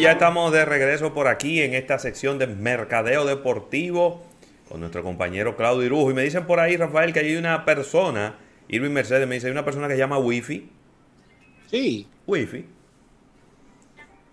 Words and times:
ya 0.00 0.12
estamos 0.12 0.52
de 0.52 0.64
regreso 0.64 1.12
por 1.14 1.28
aquí 1.28 1.60
en 1.60 1.74
esta 1.74 1.98
sección 1.98 2.38
de 2.38 2.46
Mercadeo 2.46 3.24
Deportivo 3.24 4.24
con 4.68 4.80
nuestro 4.80 5.02
compañero 5.02 5.56
Claudio 5.56 5.84
Irujo. 5.84 6.10
Y 6.10 6.14
me 6.14 6.22
dicen 6.22 6.46
por 6.46 6.60
ahí, 6.60 6.76
Rafael, 6.76 7.12
que 7.12 7.20
hay 7.20 7.36
una 7.36 7.64
persona, 7.64 8.36
Irving 8.68 8.90
Mercedes 8.90 9.26
me 9.26 9.36
dice, 9.36 9.46
hay 9.46 9.52
una 9.52 9.64
persona 9.64 9.88
que 9.88 9.94
se 9.94 9.98
llama 9.98 10.18
Wifi. 10.18 10.68
Sí. 11.70 12.06
Wifi. 12.26 12.64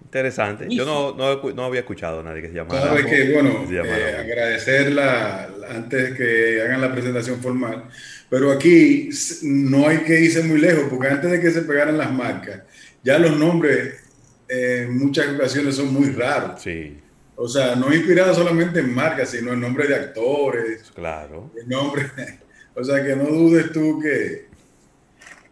Interesante. 0.04 0.68
Yo 0.70 0.86
no, 0.86 1.16
no, 1.54 1.64
había 1.66 1.82
escuchado 1.82 2.20
a 2.20 2.23
nadie 2.23 2.41
que 2.41 2.50
se 2.50 2.54
llamara. 2.54 2.82
Sabes 2.82 3.05
que, 3.05 3.34
bueno, 3.34 3.66
eh, 3.70 4.18
agradecerla 4.20 5.50
antes 5.70 6.16
que 6.16 6.62
hagan 6.62 6.80
la 6.80 6.91
presentación 6.91 7.41
formal, 7.41 7.86
pero 8.30 8.52
aquí 8.52 9.09
no 9.44 9.88
hay 9.88 10.00
que 10.00 10.22
irse 10.22 10.44
muy 10.44 10.59
lejos, 10.59 10.86
porque 10.90 11.08
antes 11.08 11.32
de 11.32 11.41
que 11.41 11.52
se 11.52 11.63
pegaran 11.63 11.98
las 11.98 12.13
marcas, 12.13 12.62
ya 13.04 13.20
los 13.20 13.36
nombres 13.38 14.05
en 14.48 14.98
muchas 14.98 15.27
ocasiones 15.34 15.76
son 15.76 15.94
muy 15.94 16.12
raros. 16.12 16.62
Sí. 16.62 16.98
O 17.36 17.48
sea, 17.48 17.76
no 17.76 17.94
inspirado 17.94 18.34
solamente 18.34 18.80
en 18.80 18.94
marcas, 18.94 19.30
sino 19.30 19.53
en 19.53 19.59
nombre 19.59 19.88
de 19.88 19.95
actores. 19.95 20.91
Claro. 20.94 21.52
En 21.62 21.67
nombre, 21.67 22.05
o 22.76 22.84
sea, 22.84 23.03
que 23.03 23.16
no 23.16 23.26
dudes 23.26 23.72
tú 23.72 24.00
que, 24.00 24.48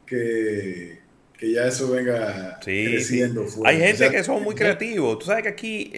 que, 0.05 0.99
que 1.37 1.51
ya 1.51 1.67
eso 1.67 1.91
venga 1.91 2.57
creciendo. 2.61 3.45
Hay 3.65 3.79
gente 3.79 4.09
que 4.11 4.23
son 4.23 4.43
muy 4.43 4.55
creativos. 4.55 5.20
Tú 5.20 5.25
sabes 5.25 5.43
que 5.43 5.49
aquí, 5.49 5.93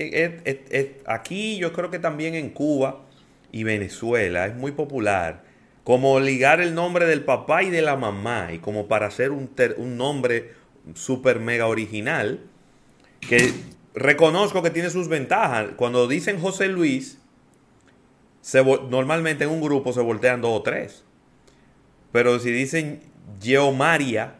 aquí 1.05 1.58
yo 1.58 1.72
creo 1.72 1.91
que 1.91 2.00
también 2.00 2.34
en 2.34 2.50
Cuba 2.50 3.05
y 3.52 3.64
Venezuela 3.64 4.48
es 4.48 4.55
muy 4.55 4.72
popular 4.72 5.44
como 5.84 6.20
ligar 6.20 6.62
el 6.62 6.73
nombre 6.73 7.05
del 7.05 7.23
papá 7.23 7.62
y 7.62 7.70
de 7.70 7.84
la 7.84 7.95
mamá 7.95 8.50
y 8.52 8.58
como 8.58 8.88
para 8.88 9.05
hacer 9.05 9.30
un, 9.30 9.52
un 9.77 9.98
nombre 9.98 10.53
súper 10.95 11.39
mega 11.39 11.67
original 11.67 12.39
que 13.30 13.54
reconozco 13.94 14.62
que 14.62 14.70
tiene 14.70 14.90
sus 14.90 15.08
ventajas. 15.08 15.70
Cuando 15.76 16.08
dicen 16.08 16.40
José 16.40 16.68
Luis, 16.68 17.20
se, 18.42 18.64
normalmente 18.64 19.45
en 19.45 19.50
un 19.50 19.62
grupo 19.62 19.94
se 19.94 20.02
voltean 20.02 20.42
dos 20.42 20.59
o 20.59 20.62
tres. 20.62 21.04
Pero 22.12 22.40
si 22.40 22.52
dicen 22.52 23.02
Geomaria, 23.42 24.36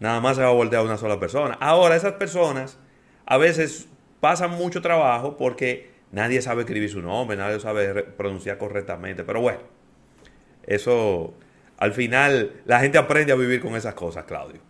nada 0.00 0.20
más 0.20 0.36
se 0.36 0.42
va 0.42 0.48
a 0.48 0.52
voltear 0.52 0.84
una 0.84 0.98
sola 0.98 1.20
persona. 1.20 1.56
Ahora, 1.60 1.96
esas 1.96 2.14
personas 2.14 2.78
a 3.26 3.38
veces 3.38 3.88
pasan 4.20 4.50
mucho 4.50 4.82
trabajo 4.82 5.36
porque 5.36 5.92
nadie 6.12 6.42
sabe 6.42 6.62
escribir 6.62 6.90
su 6.90 7.00
nombre, 7.00 7.36
nadie 7.36 7.60
sabe 7.60 8.02
pronunciar 8.02 8.58
correctamente. 8.58 9.24
Pero 9.24 9.40
bueno, 9.40 9.60
eso 10.66 11.34
al 11.78 11.92
final 11.92 12.62
la 12.64 12.80
gente 12.80 12.98
aprende 12.98 13.32
a 13.32 13.36
vivir 13.36 13.60
con 13.60 13.76
esas 13.76 13.94
cosas, 13.94 14.24
Claudio. 14.24 14.60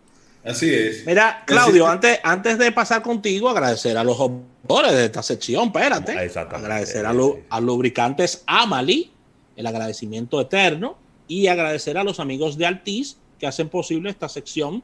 Así 0.45 0.71
es. 0.71 1.05
Mira, 1.05 1.43
Claudio, 1.45 1.87
antes, 1.87 2.19
antes 2.23 2.57
de 2.57 2.71
pasar 2.71 3.01
contigo, 3.01 3.49
agradecer 3.49 3.97
a 3.97 4.03
los 4.03 4.19
autores 4.19 4.91
de 4.91 5.05
esta 5.05 5.23
sección, 5.23 5.67
espérate. 5.67 6.11
Agradecer 6.11 7.05
a, 7.05 7.13
los 7.13 7.37
lubricantes 7.61 8.43
Amali, 8.45 9.11
el 9.55 9.65
agradecimiento 9.65 10.39
eterno, 10.39 10.97
y 11.27 11.47
agradecer 11.47 11.97
a 11.97 12.03
los 12.03 12.19
amigos 12.19 12.57
de 12.57 12.67
Altiz 12.67 13.17
que 13.39 13.47
hacen 13.47 13.69
posible 13.69 14.09
esta 14.11 14.29
sección 14.29 14.83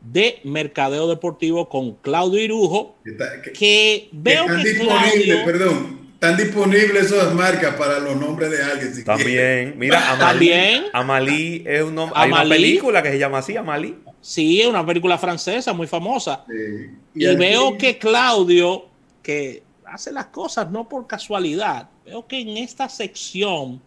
de 0.00 0.40
mercadeo 0.44 1.08
deportivo 1.08 1.68
con 1.68 1.94
Claudio 1.96 2.40
Irujo, 2.40 2.96
que, 3.54 4.08
veo 4.12 4.46
que, 4.46 4.76
Claudio, 4.78 5.44
perdón, 5.44 6.10
están 6.14 6.36
disponibles 6.36 7.10
esas 7.12 7.34
marcas 7.34 7.74
para 7.74 7.98
los 7.98 8.16
nombres 8.16 8.50
de 8.50 8.62
alguien. 8.62 9.04
También, 9.04 9.74
mira, 9.76 10.12
Amalí, 10.12 10.52
Amalí 10.92 11.64
es 11.66 11.82
un 11.82 11.94
nombre. 11.94 12.18
Hay 12.18 12.30
una 12.30 12.48
película 12.48 13.02
que 13.02 13.10
se 13.10 13.18
llama 13.18 13.38
así, 13.38 13.56
Amalí. 13.56 13.96
Sí, 14.22 14.60
es 14.60 14.68
una 14.68 14.86
película 14.86 15.18
francesa 15.18 15.72
muy 15.72 15.88
famosa. 15.88 16.44
Y, 17.12 17.26
veo 17.34 17.76
que 17.76 17.98
Claudio, 17.98 18.86
que 19.20 19.64
hace 19.84 20.12
las 20.12 20.26
cosas 20.26 20.70
no 20.70 20.88
por 20.88 21.08
casualidad, 21.08 21.90
veo 22.06 22.26
que 22.26 22.40
en 22.40 22.56
esta 22.56 22.88
sección 22.88 23.82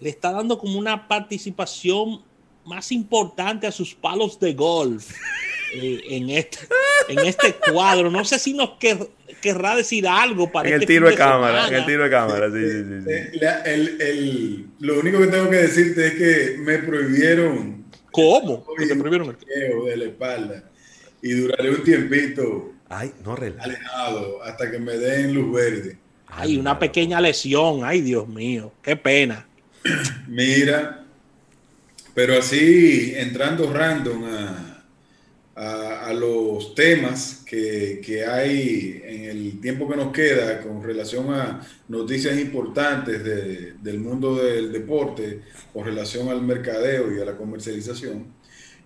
le 0.00 0.08
está 0.08 0.32
dando 0.32 0.58
como 0.58 0.78
una 0.78 1.06
participación 1.06 2.22
más 2.64 2.90
importante 2.92 3.66
a 3.66 3.72
sus 3.72 3.94
palos 3.94 4.40
de 4.40 4.54
golf 4.54 5.10
eh, 5.74 6.00
en, 6.08 6.30
este, 6.30 6.58
en 7.10 7.18
este 7.18 7.54
cuadro. 7.70 8.10
No 8.10 8.24
sé 8.24 8.38
si 8.38 8.54
nos 8.54 8.78
querrá 9.42 9.76
decir 9.76 10.08
algo 10.08 10.50
para 10.50 10.66
en 10.66 10.76
el 10.76 10.80
este 10.80 10.94
tiro 10.94 11.10
de, 11.10 11.14
cámara, 11.14 11.68
en 11.68 11.74
el 11.74 11.84
tiro 11.84 12.04
de 12.04 12.10
cámara, 12.10 12.50
sí, 12.50 12.56
sí, 12.56 13.00
sí. 13.04 13.40
el, 13.66 14.00
el, 14.00 14.66
lo 14.80 14.98
único 14.98 15.18
que 15.18 15.26
tengo 15.26 15.50
que 15.50 15.56
decirte 15.56 16.06
es 16.06 16.14
que 16.14 16.56
me 16.62 16.78
prohibieron 16.78 17.83
¿Cómo? 18.14 18.64
Que 18.78 18.86
se 18.86 18.94
prohibieron 18.94 19.36
el 19.46 19.84
de 19.86 19.96
la 19.96 20.04
espalda. 20.04 20.70
Y 21.20 21.32
duraré 21.32 21.70
un 21.70 21.82
tiempito 21.82 22.74
ay, 22.88 23.12
no 23.24 23.34
alejado 23.34 24.42
hasta 24.42 24.70
que 24.70 24.78
me 24.78 24.92
den 24.92 25.34
luz 25.34 25.52
verde. 25.52 25.98
Ay, 26.28 26.56
una 26.56 26.78
pequeña 26.78 27.20
lesión. 27.20 27.80
Ay, 27.84 28.00
Dios 28.00 28.28
mío. 28.28 28.72
Qué 28.82 28.96
pena. 28.96 29.46
Mira, 30.28 31.04
pero 32.14 32.38
así 32.38 33.14
entrando 33.16 33.72
random 33.72 34.24
a, 34.24 34.63
a, 35.56 36.12
los 36.12 36.74
temas 36.74 37.44
que, 37.46 38.00
que, 38.04 38.24
hay 38.24 39.00
en 39.04 39.24
el 39.24 39.60
tiempo 39.60 39.88
que 39.88 39.96
nos 39.96 40.12
queda 40.12 40.60
con 40.60 40.82
relación 40.82 41.32
a 41.32 41.60
noticias 41.88 42.38
importantes 42.38 43.22
de, 43.22 43.74
del 43.74 44.00
mundo 44.00 44.36
del 44.36 44.72
deporte 44.72 45.42
con 45.72 45.84
relación 45.84 46.28
al 46.28 46.42
mercadeo 46.42 47.14
y 47.14 47.20
a 47.20 47.24
la 47.24 47.36
comercialización. 47.36 48.26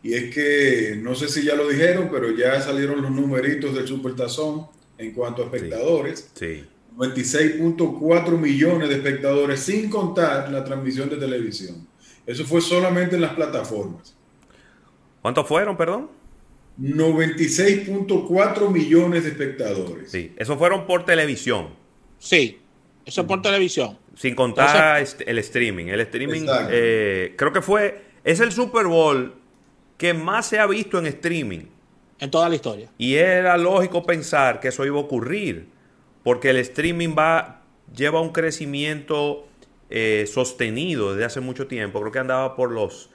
Y 0.02 0.14
es 0.14 0.34
que, 0.34 0.98
no 1.00 1.14
sé 1.14 1.28
si 1.28 1.42
ya 1.42 1.54
lo 1.54 1.68
dijeron, 1.68 2.08
pero 2.12 2.30
ya 2.30 2.60
salieron 2.60 3.02
los 3.02 3.10
numeritos 3.10 3.74
del 3.74 3.86
Supertazón 3.86 4.66
en 4.96 5.12
cuanto 5.12 5.42
a 5.42 5.46
espectadores. 5.46 6.30
Sí. 6.34 6.64
26.4 6.96 8.30
millones 8.36 8.88
de 8.88 8.96
espectadores 8.96 9.60
sin 9.60 9.88
contar 9.88 10.50
la 10.50 10.64
transmisión 10.64 11.08
de 11.08 11.16
televisión. 11.16 11.86
Eso 12.26 12.44
fue 12.44 12.60
solamente 12.60 13.14
en 13.14 13.22
las 13.22 13.34
plataformas. 13.34 14.14
¿Cuántos 15.22 15.46
fueron, 15.46 15.76
perdón? 15.76 16.17
96.4 16.80 18.70
millones 18.70 19.24
de 19.24 19.30
espectadores. 19.30 20.10
Sí, 20.10 20.32
eso 20.36 20.56
fueron 20.56 20.86
por 20.86 21.04
televisión. 21.04 21.70
Sí, 22.18 22.60
eso 23.04 23.26
por 23.26 23.42
televisión. 23.42 23.98
Sin 24.14 24.34
contar 24.34 25.04
el 25.26 25.38
streaming. 25.38 25.86
El 25.86 26.00
streaming, 26.00 26.46
eh, 26.70 27.34
creo 27.36 27.52
que 27.52 27.62
fue, 27.62 28.02
es 28.24 28.40
el 28.40 28.52
Super 28.52 28.86
Bowl 28.86 29.34
que 29.96 30.14
más 30.14 30.46
se 30.46 30.58
ha 30.58 30.66
visto 30.66 30.98
en 30.98 31.06
streaming. 31.06 31.62
En 32.20 32.30
toda 32.30 32.48
la 32.48 32.54
historia. 32.54 32.90
Y 32.98 33.14
era 33.14 33.56
lógico 33.56 34.04
pensar 34.04 34.60
que 34.60 34.68
eso 34.68 34.84
iba 34.84 34.96
a 34.96 35.00
ocurrir, 35.00 35.68
porque 36.22 36.50
el 36.50 36.56
streaming 36.58 37.14
va, 37.16 37.62
lleva 37.94 38.20
un 38.20 38.30
crecimiento 38.30 39.48
eh, 39.90 40.26
sostenido 40.32 41.12
desde 41.12 41.24
hace 41.24 41.40
mucho 41.40 41.66
tiempo. 41.66 42.00
Creo 42.00 42.12
que 42.12 42.18
andaba 42.18 42.56
por 42.56 42.70
los 42.70 43.10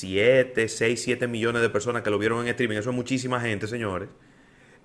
7, 0.00 0.68
6, 0.68 1.02
7 1.02 1.28
millones 1.28 1.62
de 1.62 1.68
personas 1.68 2.02
que 2.02 2.10
lo 2.10 2.18
vieron 2.18 2.42
en 2.42 2.48
streaming. 2.48 2.76
Eso 2.76 2.90
es 2.90 2.96
muchísima 2.96 3.40
gente, 3.40 3.66
señores. 3.66 4.08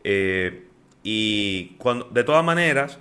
Eh, 0.03 0.65
y 1.03 1.75
cuando, 1.77 2.05
de 2.09 2.23
todas 2.23 2.43
maneras, 2.43 2.99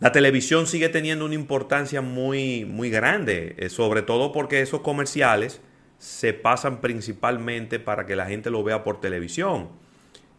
la 0.00 0.12
televisión 0.12 0.66
sigue 0.66 0.88
teniendo 0.88 1.24
una 1.24 1.34
importancia 1.34 2.00
muy, 2.00 2.64
muy 2.64 2.90
grande, 2.90 3.54
eh, 3.58 3.68
sobre 3.68 4.02
todo 4.02 4.32
porque 4.32 4.60
esos 4.60 4.80
comerciales 4.80 5.60
se 5.98 6.32
pasan 6.34 6.80
principalmente 6.80 7.78
para 7.78 8.06
que 8.06 8.16
la 8.16 8.26
gente 8.26 8.50
lo 8.50 8.62
vea 8.62 8.84
por 8.84 9.00
televisión. 9.00 9.68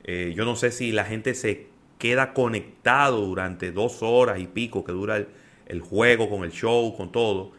Eh, 0.04 0.34
yo 0.36 0.46
no 0.46 0.56
sé 0.56 0.72
si 0.72 0.92
la 0.92 1.06
gente 1.06 1.34
se 1.34 1.68
queda 1.98 2.34
conectado 2.34 3.26
durante 3.26 3.72
dos 3.72 4.04
horas 4.04 4.40
y 4.40 4.48
pico 4.48 4.84
que 4.84 4.92
dura 4.92 5.26
el 5.66 5.82
juego, 5.82 6.30
con 6.30 6.44
el 6.44 6.52
show, 6.52 6.96
con 6.96 7.12
todo. 7.12 7.52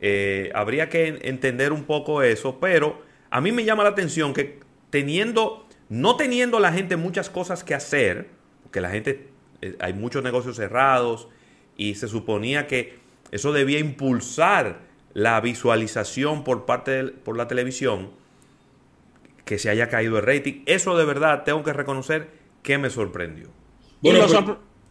Eh, 0.00 0.50
habría 0.54 0.88
que 0.88 1.18
entender 1.22 1.72
un 1.72 1.84
poco 1.84 2.22
eso, 2.22 2.58
pero 2.60 3.02
a 3.30 3.40
mí 3.40 3.52
me 3.52 3.64
llama 3.64 3.82
la 3.82 3.90
atención 3.90 4.34
que 4.34 4.60
teniendo, 4.90 5.66
no 5.88 6.16
teniendo 6.16 6.60
la 6.60 6.72
gente 6.72 6.96
muchas 6.96 7.30
cosas 7.30 7.64
que 7.64 7.74
hacer, 7.74 8.28
porque 8.62 8.80
la 8.80 8.90
gente, 8.90 9.28
eh, 9.62 9.76
hay 9.80 9.94
muchos 9.94 10.22
negocios 10.22 10.56
cerrados 10.56 11.28
y 11.76 11.94
se 11.94 12.08
suponía 12.08 12.66
que 12.66 12.98
eso 13.30 13.52
debía 13.52 13.78
impulsar 13.78 14.80
la 15.14 15.40
visualización 15.40 16.44
por 16.44 16.66
parte 16.66 16.90
de, 16.90 17.04
por 17.10 17.36
la 17.36 17.48
televisión, 17.48 18.10
que 19.44 19.58
se 19.58 19.70
haya 19.70 19.88
caído 19.88 20.18
el 20.18 20.26
rating. 20.26 20.62
Eso 20.66 20.96
de 20.96 21.04
verdad 21.04 21.44
tengo 21.44 21.62
que 21.62 21.72
reconocer 21.72 22.28
que 22.62 22.78
me 22.78 22.90
sorprendió. 22.90 23.48
Bueno, 24.02 24.26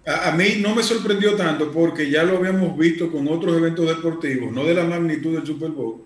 a, 0.05 0.31
mí 0.31 0.57
no 0.59 0.75
me 0.75 0.83
sorprendió 0.83 1.35
tanto 1.35 1.71
porque 1.71 2.09
ya 2.09 2.23
lo 2.23 2.37
habíamos 2.37 2.77
visto 2.77 3.11
con 3.11 3.27
otros 3.27 3.57
eventos 3.57 3.87
deportivos, 3.87 4.51
no 4.51 4.63
de 4.63 4.75
la 4.75 4.83
magnitud 4.83 5.33
del 5.35 5.45
Super 5.45 5.71
Bowl, 5.71 6.03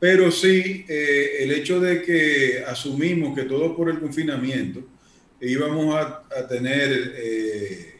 pero 0.00 0.30
sí 0.30 0.84
eh, 0.88 1.36
el 1.40 1.52
hecho 1.52 1.80
de 1.80 2.02
que 2.02 2.64
asumimos 2.66 3.36
que 3.36 3.44
todo 3.44 3.76
por 3.76 3.90
el 3.90 4.00
confinamiento 4.00 4.82
íbamos 5.40 5.94
a, 5.94 6.24
tener 6.48 7.14
eh, 7.16 7.94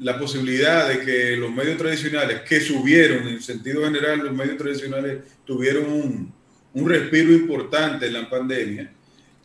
la 0.00 0.18
posibilidad 0.18 0.88
de 0.88 1.00
que 1.04 1.36
los 1.36 1.52
medios 1.52 1.76
tradicionales 1.76 2.40
que 2.40 2.60
subieron, 2.60 3.28
en 3.28 3.40
sentido 3.40 3.84
general, 3.84 4.20
los 4.20 4.34
medios 4.34 4.56
tradicionales 4.56 5.18
tuvieron 5.44 6.32
un, 6.74 6.88
respiro 6.88 7.32
importante 7.32 8.06
en 8.06 8.12
la 8.12 8.28
pandemia, 8.28 8.92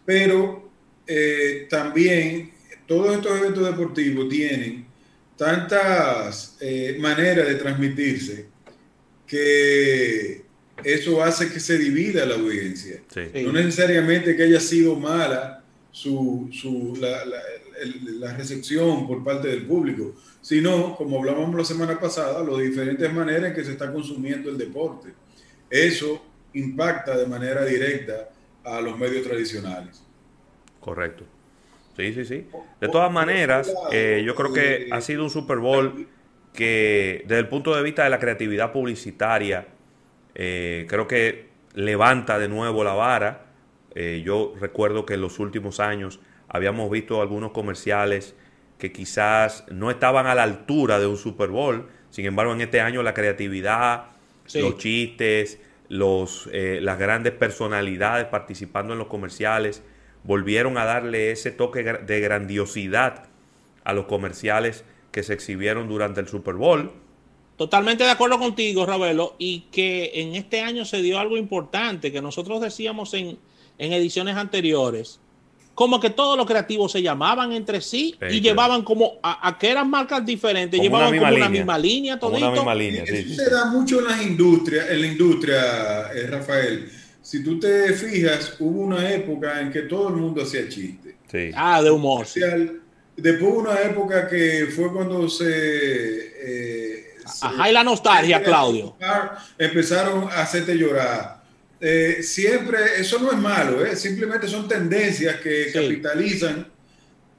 pero 0.05 0.69
eh, 1.07 1.67
también 1.69 2.51
todos 2.91 3.15
estos 3.15 3.39
eventos 3.39 3.65
deportivos 3.65 4.27
tienen 4.27 4.85
tantas 5.37 6.57
eh, 6.59 6.97
maneras 6.99 7.47
de 7.47 7.55
transmitirse 7.55 8.47
que 9.25 10.43
eso 10.83 11.23
hace 11.23 11.49
que 11.49 11.61
se 11.61 11.77
divida 11.77 12.25
la 12.25 12.35
audiencia. 12.35 13.01
No 13.45 13.53
necesariamente 13.53 14.35
que 14.35 14.43
haya 14.43 14.59
sido 14.59 14.97
mala 14.97 15.63
su, 15.89 16.49
su 16.51 16.97
la, 16.99 17.23
la, 18.19 18.33
recepción 18.35 19.07
por 19.07 19.23
parte 19.23 19.47
del 19.47 19.65
público, 19.65 20.13
sino, 20.41 20.93
como 20.97 21.19
hablábamos 21.19 21.55
la 21.55 21.63
semana 21.63 21.97
pasada, 21.97 22.43
las 22.43 22.59
diferentes 22.59 23.13
maneras 23.13 23.51
en 23.51 23.53
que 23.55 23.63
se 23.63 23.71
está 23.71 23.89
consumiendo 23.89 24.49
el 24.49 24.57
deporte. 24.57 25.13
Eso 25.69 26.25
impacta 26.55 27.17
de 27.17 27.25
manera 27.25 27.63
directa 27.63 28.31
a 28.65 28.81
los 28.81 28.99
medios 28.99 29.25
tradicionales. 29.25 30.03
Correcto. 30.81 31.23
Sí, 31.95 32.13
sí, 32.13 32.25
sí. 32.25 32.47
De 32.79 32.87
todas 32.87 33.11
maneras, 33.11 33.73
eh, 33.91 34.23
yo 34.25 34.35
creo 34.35 34.53
que 34.53 34.89
ha 34.91 35.01
sido 35.01 35.23
un 35.23 35.29
Super 35.29 35.57
Bowl 35.57 36.07
que 36.53 37.23
desde 37.25 37.39
el 37.39 37.47
punto 37.47 37.75
de 37.75 37.83
vista 37.83 38.03
de 38.03 38.09
la 38.09 38.19
creatividad 38.19 38.71
publicitaria, 38.71 39.67
eh, 40.35 40.85
creo 40.89 41.07
que 41.07 41.49
levanta 41.73 42.39
de 42.39 42.47
nuevo 42.47 42.83
la 42.83 42.93
vara. 42.93 43.45
Eh, 43.95 44.21
yo 44.25 44.53
recuerdo 44.59 45.05
que 45.05 45.15
en 45.15 45.21
los 45.21 45.39
últimos 45.39 45.79
años 45.79 46.19
habíamos 46.47 46.89
visto 46.89 47.21
algunos 47.21 47.51
comerciales 47.51 48.35
que 48.77 48.91
quizás 48.91 49.65
no 49.69 49.91
estaban 49.91 50.27
a 50.27 50.35
la 50.35 50.43
altura 50.43 50.99
de 50.99 51.07
un 51.07 51.17
Super 51.17 51.49
Bowl. 51.49 51.87
Sin 52.09 52.25
embargo, 52.25 52.53
en 52.53 52.61
este 52.61 52.81
año 52.81 53.03
la 53.03 53.13
creatividad, 53.13 54.05
los 54.53 54.77
chistes, 54.77 55.59
los, 55.87 56.49
eh, 56.51 56.79
las 56.81 56.97
grandes 56.97 57.33
personalidades 57.33 58.25
participando 58.25 58.93
en 58.93 58.99
los 58.99 59.07
comerciales, 59.07 59.83
volvieron 60.23 60.77
a 60.77 60.85
darle 60.85 61.31
ese 61.31 61.51
toque 61.51 61.83
de 61.83 62.19
grandiosidad 62.19 63.25
a 63.83 63.93
los 63.93 64.05
comerciales 64.05 64.83
que 65.11 65.23
se 65.23 65.33
exhibieron 65.33 65.87
durante 65.87 66.21
el 66.21 66.27
Super 66.27 66.55
Bowl. 66.55 66.91
Totalmente 67.57 68.03
de 68.03 68.11
acuerdo 68.11 68.39
contigo, 68.39 68.85
Ravelo, 68.85 69.35
y 69.37 69.61
que 69.71 70.11
en 70.15 70.35
este 70.35 70.61
año 70.61 70.85
se 70.85 71.01
dio 71.01 71.19
algo 71.19 71.37
importante 71.37 72.11
que 72.11 72.21
nosotros 72.21 72.61
decíamos 72.61 73.13
en, 73.13 73.37
en 73.77 73.93
ediciones 73.93 74.35
anteriores, 74.35 75.19
como 75.75 75.99
que 75.99 76.09
todos 76.09 76.37
los 76.37 76.45
creativos 76.45 76.91
se 76.91 77.01
llamaban 77.01 77.51
entre 77.53 77.81
sí 77.81 78.15
y 78.29 78.41
llevaban 78.41 78.83
como 78.83 79.13
a, 79.23 79.57
que 79.59 79.69
eran 79.69 79.89
marcas 79.89 80.25
diferentes, 80.25 80.79
llevaban 80.79 81.17
como 81.17 81.35
una 81.35 81.49
misma 81.49 81.77
línea, 81.77 82.19
todo 82.19 82.35
Una 82.35 82.51
misma 82.51 82.75
línea, 82.75 83.05
sí, 83.05 83.35
se 83.35 83.49
da 83.49 83.65
mucho 83.65 83.99
en 83.99 84.05
las 84.05 84.21
industrias, 84.21 84.89
en 84.89 85.01
la 85.01 85.07
industria, 85.07 86.11
eh, 86.13 86.27
Rafael. 86.27 86.91
Si 87.21 87.43
tú 87.43 87.59
te 87.59 87.93
fijas, 87.93 88.55
hubo 88.59 88.81
una 88.81 89.11
época 89.11 89.61
en 89.61 89.71
que 89.71 89.81
todo 89.83 90.09
el 90.09 90.15
mundo 90.15 90.41
hacía 90.41 90.67
chistes. 90.67 91.15
Ah, 91.55 91.81
de 91.81 91.91
humor. 91.91 92.25
Después 92.25 93.41
hubo 93.41 93.59
una 93.59 93.79
época 93.81 94.27
que 94.27 94.67
fue 94.75 94.91
cuando 94.91 95.29
se... 95.29 95.45
Eh, 95.47 97.15
Ajá, 97.41 97.69
y 97.69 97.73
la 97.73 97.83
nostalgia, 97.83 98.41
Claudio. 98.41 98.95
Empezaron 99.57 100.23
a 100.23 100.41
hacerte 100.41 100.75
llorar 100.75 101.41
eh, 101.83 102.21
siempre, 102.21 102.77
eso 102.99 103.17
no 103.17 103.31
es 103.31 103.39
malo, 103.39 103.83
¿eh? 103.83 103.95
simplemente 103.95 104.47
son 104.47 104.67
tendencias 104.67 105.37
que 105.37 105.71
capitalizan 105.73 106.67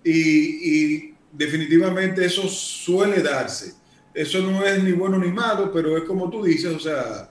y, 0.02 1.12
definitivamente 1.30 2.24
eso 2.26 2.48
suele 2.48 3.22
darse. 3.22 3.74
Eso 4.12 4.40
no 4.40 4.66
es 4.66 4.82
ni 4.82 4.92
bueno 4.92 5.16
ni 5.16 5.30
malo, 5.30 5.72
pero 5.72 5.96
es 5.96 6.02
como 6.02 6.28
tú 6.28 6.42
dices, 6.42 6.74
o 6.74 6.80
sea, 6.80 7.30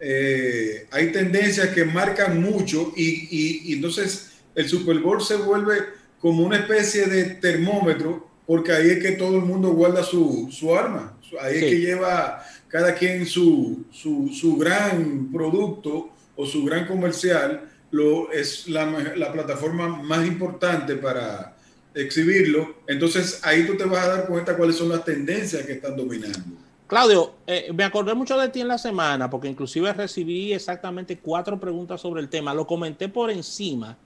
eh, 0.00 0.86
hay 0.90 1.12
tendencias 1.12 1.68
que 1.68 1.84
marcan 1.84 2.40
mucho 2.40 2.92
y, 2.96 3.72
entonces 3.72 4.32
el 4.54 4.68
Super 4.68 4.98
Bowl 4.98 5.22
se 5.22 5.36
vuelve 5.36 5.78
como 6.20 6.44
una 6.44 6.58
especie 6.58 7.06
de 7.06 7.24
termómetro 7.36 8.28
porque 8.46 8.72
ahí 8.72 8.90
es 8.90 8.98
que 8.98 9.12
todo 9.12 9.36
el 9.38 9.44
mundo 9.44 9.72
guarda 9.72 10.02
su, 10.02 10.48
arma, 10.76 11.18
ahí 11.40 11.56
es 11.56 11.64
que 11.64 11.80
lleva 11.80 12.44
cada 12.68 12.94
quien 12.94 13.26
su, 13.26 13.86
su, 13.90 14.30
su 14.32 14.56
gran 14.56 15.30
producto 15.32 16.10
o 16.36 16.44
su 16.44 16.64
gran 16.64 16.86
comercial 16.86 17.70
lo, 17.90 18.32
es 18.32 18.68
la, 18.68 18.86
la 19.16 19.32
plataforma 19.32 19.88
más 20.02 20.26
importante 20.26 20.96
para 20.96 21.56
exhibirlo. 21.94 22.76
Entonces 22.86 23.40
ahí 23.42 23.66
tú 23.66 23.76
te 23.76 23.84
vas 23.84 24.04
a 24.04 24.08
dar 24.08 24.26
cuenta 24.26 24.56
cuáles 24.56 24.76
son 24.76 24.88
las 24.88 25.04
tendencias 25.04 25.64
que 25.64 25.74
están 25.74 25.96
dominando. 25.96 26.63
Claudio, 26.86 27.32
eh, 27.46 27.70
me 27.74 27.82
acordé 27.82 28.14
mucho 28.14 28.38
de 28.38 28.50
ti 28.50 28.60
en 28.60 28.68
la 28.68 28.76
semana 28.76 29.30
porque 29.30 29.48
inclusive 29.48 29.90
recibí 29.94 30.52
exactamente 30.52 31.18
cuatro 31.18 31.58
preguntas 31.58 32.00
sobre 32.00 32.20
el 32.20 32.28
tema. 32.28 32.52
Lo 32.52 32.66
comenté 32.66 33.08
por 33.08 33.30
encima 33.30 33.96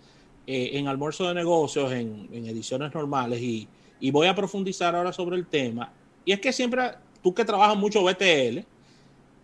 eh, 0.46 0.70
en 0.74 0.86
almuerzo 0.86 1.26
de 1.26 1.34
negocios, 1.34 1.90
en, 1.90 2.28
ediciones 2.32 2.94
normales 2.94 3.40
y, 3.42 3.68
voy 4.12 4.28
a 4.28 4.34
profundizar 4.34 4.94
ahora 4.94 5.12
sobre 5.12 5.36
el 5.36 5.46
tema. 5.46 5.92
Y 6.24 6.30
es 6.30 6.38
que 6.40 6.52
siempre, 6.52 6.92
tú 7.20 7.34
que 7.34 7.44
trabajas 7.44 7.76
mucho 7.76 8.04
BTL, 8.04 8.64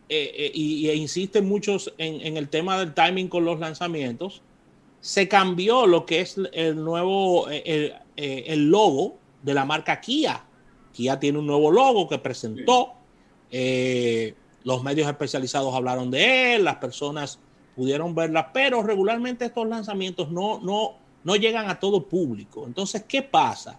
eh, 0.08 0.50
y, 0.54 0.88
e 0.88 0.94
insiste 0.94 1.42
muchos 1.42 1.92
en, 1.98 2.36
el 2.36 2.48
tema 2.48 2.78
del 2.78 2.94
timing 2.94 3.26
con 3.26 3.44
los 3.44 3.58
lanzamientos, 3.58 4.42
se 5.00 5.26
cambió 5.26 5.88
lo 5.88 6.06
que 6.06 6.20
es 6.20 6.40
el 6.52 6.76
nuevo, 6.76 7.48
el, 7.48 8.70
logo 8.70 9.16
de 9.42 9.54
la 9.54 9.64
marca 9.64 10.00
Kia. 10.00 10.44
Kia 10.92 11.18
tiene 11.18 11.40
un 11.40 11.48
nuevo 11.48 11.72
logo 11.72 12.08
que 12.08 12.18
presentó. 12.18 12.93
Los 14.64 14.82
medios 14.82 15.08
especializados 15.08 15.74
hablaron 15.74 16.10
de 16.10 16.54
él, 16.54 16.64
las 16.64 16.76
personas 16.76 17.38
pudieron 17.76 18.14
verla, 18.14 18.52
pero 18.52 18.82
regularmente 18.82 19.44
estos 19.44 19.68
lanzamientos 19.68 20.30
no, 20.30 20.60
no, 20.60 20.94
no 21.22 21.36
llegan 21.36 21.68
a 21.68 21.78
todo 21.78 22.04
público. 22.04 22.64
Entonces, 22.66 23.04
¿qué 23.06 23.22
pasa? 23.22 23.78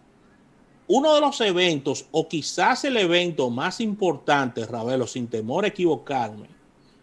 uno 0.88 1.16
de 1.16 1.22
los 1.22 1.42
eventos, 1.42 2.06
o 2.12 2.27
quizás 2.27 2.83
el 2.86 2.98
evento 2.98 3.50
más 3.50 3.80
importante, 3.81 4.66
Ravelo, 4.66 5.07
sin 5.07 5.27
temor 5.27 5.66
a 5.66 5.69
equivocarme, 5.69 6.48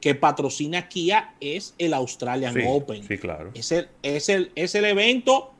que 0.01 0.15
patrocina 0.15 0.89
Kia 0.89 1.35
es 1.41 1.75
el 1.79 1.95
Australian 1.95 2.55
Open. 2.67 3.07
Sí, 3.07 3.19
claro. 3.19 3.51
Es 3.55 3.73
el, 3.73 3.89
es 4.03 4.29
el, 4.29 4.53
es 4.55 4.75
el 4.75 4.85
evento, 4.85 5.53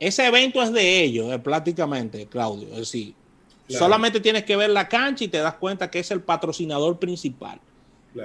ese 0.00 0.26
evento 0.26 0.62
es 0.62 0.72
de 0.72 1.02
ellos, 1.02 1.32
eh, 1.32 1.38
prácticamente, 1.38 2.26
Claudio. 2.26 2.68
Es 2.72 2.78
decir, 2.78 3.14
solamente 3.72 4.20
tienes 4.20 4.44
que 4.44 4.56
ver 4.56 4.70
la 4.70 4.88
cancha 4.88 5.24
y 5.24 5.28
te 5.28 5.38
das 5.38 5.54
cuenta 5.54 5.90
que 5.90 5.98
es 5.98 6.10
el 6.10 6.20
patrocinador 6.20 6.98
principal. 6.98 7.60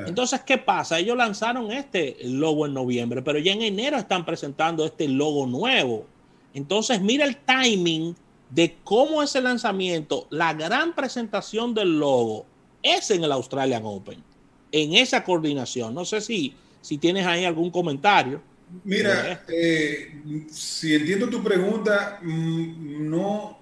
Entonces, 0.06 0.42
¿qué 0.42 0.58
pasa? 0.58 1.00
Ellos 1.00 1.16
lanzaron 1.16 1.72
este 1.72 2.18
logo 2.24 2.66
en 2.66 2.74
noviembre, 2.74 3.22
pero 3.22 3.40
ya 3.40 3.54
en 3.54 3.62
enero 3.62 3.98
están 3.98 4.26
presentando 4.26 4.86
este 4.86 5.08
logo 5.08 5.48
nuevo. 5.48 6.06
Entonces, 6.54 7.02
mira 7.02 7.26
el 7.26 7.38
timing 7.38 8.16
de 8.50 8.76
cómo 8.84 9.24
ese 9.24 9.42
lanzamiento, 9.42 10.28
la 10.30 10.54
gran 10.54 10.94
presentación 10.94 11.74
del 11.74 12.00
logo 12.00 12.46
es 12.84 13.12
en 13.12 13.24
el 13.24 13.32
Australian 13.32 13.84
Open, 13.86 14.24
en 14.72 14.94
esa 14.94 15.24
coordinación. 15.24 15.94
No 15.94 16.06
sé 16.06 16.22
si, 16.22 16.54
si 16.82 16.98
tienes 16.98 17.26
ahí 17.26 17.46
algún 17.46 17.72
comentario. 17.72 18.42
Mira, 18.84 19.46
eh, 19.48 20.22
si 20.50 20.96
entiendo 20.96 21.30
tu 21.30 21.42
pregunta, 21.42 22.20
mm, 22.22 23.10
no 23.10 23.60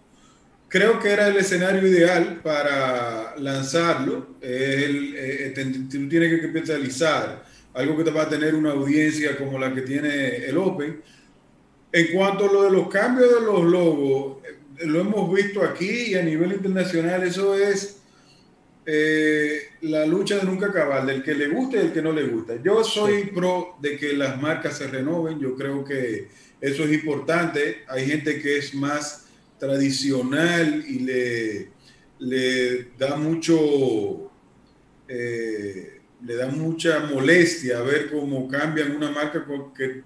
creo 0.75 0.99
que 0.99 1.09
era 1.09 1.29
el 1.29 1.37
escenario 1.37 1.87
ideal 1.87 2.41
para 2.43 3.33
lanzarlo. 3.37 4.35
Eh, 4.41 5.53
tú 5.89 6.09
tienes 6.09 6.37
que 6.37 6.47
especializar 6.47 7.45
algo 7.73 7.95
que 7.95 8.03
te 8.03 8.11
va 8.11 8.23
a 8.23 8.29
tener 8.29 8.53
una 8.53 8.71
audiencia 8.71 9.37
como 9.37 9.57
la 9.57 9.73
que 9.73 9.83
tiene 9.83 10.43
el 10.45 10.57
Open. 10.57 11.01
En 11.93 12.07
cuanto 12.13 12.49
a 12.49 12.51
lo 12.51 12.63
de 12.63 12.71
los 12.71 12.89
cambios 12.89 13.35
de 13.35 13.45
los 13.45 13.63
logos, 13.63 14.39
lo 14.79 14.99
hemos 14.99 15.33
visto 15.33 15.63
aquí 15.63 16.07
y 16.07 16.15
a 16.15 16.21
nivel 16.21 16.51
internacional, 16.51 17.23
eso 17.23 17.57
es 17.57 18.01
eh, 18.85 19.61
la 19.79 20.05
lucha 20.05 20.39
de 20.39 20.43
nunca 20.43 20.65
acabar, 20.65 21.05
del 21.05 21.23
que 21.23 21.35
le 21.35 21.47
guste 21.47 21.77
y 21.77 21.79
del 21.83 21.93
que 21.93 22.01
no 22.01 22.11
le 22.11 22.23
gusta. 22.23 22.55
Yo 22.61 22.83
soy 22.83 23.27
pro 23.27 23.77
de 23.81 23.95
que 23.95 24.11
las 24.11 24.41
marcas 24.41 24.77
se 24.77 24.87
renoven, 24.87 25.39
yo 25.39 25.55
creo 25.55 25.85
que 25.85 26.27
eso 26.59 26.83
es 26.83 26.91
importante. 26.91 27.85
Hay 27.87 28.05
gente 28.05 28.41
que 28.41 28.57
es 28.57 28.75
más 28.75 29.24
tradicional 29.65 30.83
y 30.87 30.99
le, 30.99 31.69
le 32.19 32.83
da 32.97 33.15
mucho, 33.15 34.31
eh, 35.07 36.01
le 36.23 36.35
da 36.35 36.47
mucha 36.47 36.99
molestia 37.11 37.81
ver 37.81 38.11
cómo 38.11 38.47
cambian 38.47 38.95
una 38.95 39.11
marca 39.11 39.43
porque, 39.45 40.03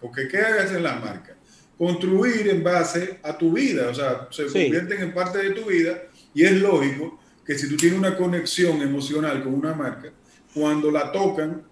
porque 0.00 0.28
¿qué 0.28 0.38
hacen 0.38 0.82
las 0.82 1.00
marcas? 1.00 1.38
construir 1.78 2.48
en 2.48 2.64
base 2.64 3.20
a 3.22 3.38
tu 3.38 3.52
vida, 3.52 3.88
o 3.88 3.94
sea, 3.94 4.26
se 4.32 4.46
convierten 4.46 5.00
en 5.00 5.14
parte 5.14 5.38
de 5.38 5.50
tu 5.50 5.66
vida 5.66 6.02
y 6.34 6.44
es 6.44 6.60
lógico 6.60 7.20
que 7.46 7.56
si 7.56 7.68
tú 7.68 7.76
tienes 7.76 7.98
una 7.98 8.16
conexión 8.16 8.82
emocional 8.82 9.42
con 9.44 9.54
una 9.54 9.72
marca, 9.72 10.12
cuando 10.52 10.90
la 10.90 11.12
tocan, 11.12 11.62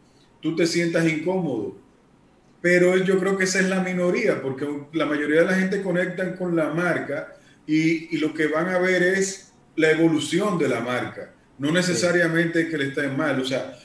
tú 0.40 0.54
te 0.54 0.64
sientas 0.66 1.06
incómodo. 1.08 1.76
Pero 2.66 2.96
yo 2.96 3.16
creo 3.20 3.38
que 3.38 3.44
esa 3.44 3.60
es 3.60 3.68
la 3.68 3.78
minoría, 3.78 4.42
porque 4.42 4.66
la 4.92 5.06
mayoría 5.06 5.42
de 5.42 5.46
la 5.46 5.54
gente 5.54 5.82
conectan 5.82 6.34
con 6.34 6.56
la 6.56 6.70
marca 6.70 7.36
y, 7.64 8.18
lo 8.18 8.34
que 8.34 8.48
van 8.48 8.68
a 8.70 8.80
ver 8.80 9.04
es 9.04 9.52
la 9.76 9.92
evolución 9.92 10.58
de 10.58 10.68
la 10.68 10.80
marca, 10.80 11.32
no 11.60 11.70
necesariamente 11.70 12.68
que 12.68 12.76
le 12.76 12.88
está 12.88 13.04
en 13.04 13.16
mal. 13.16 13.40
O 13.40 13.44
sea, 13.44 13.78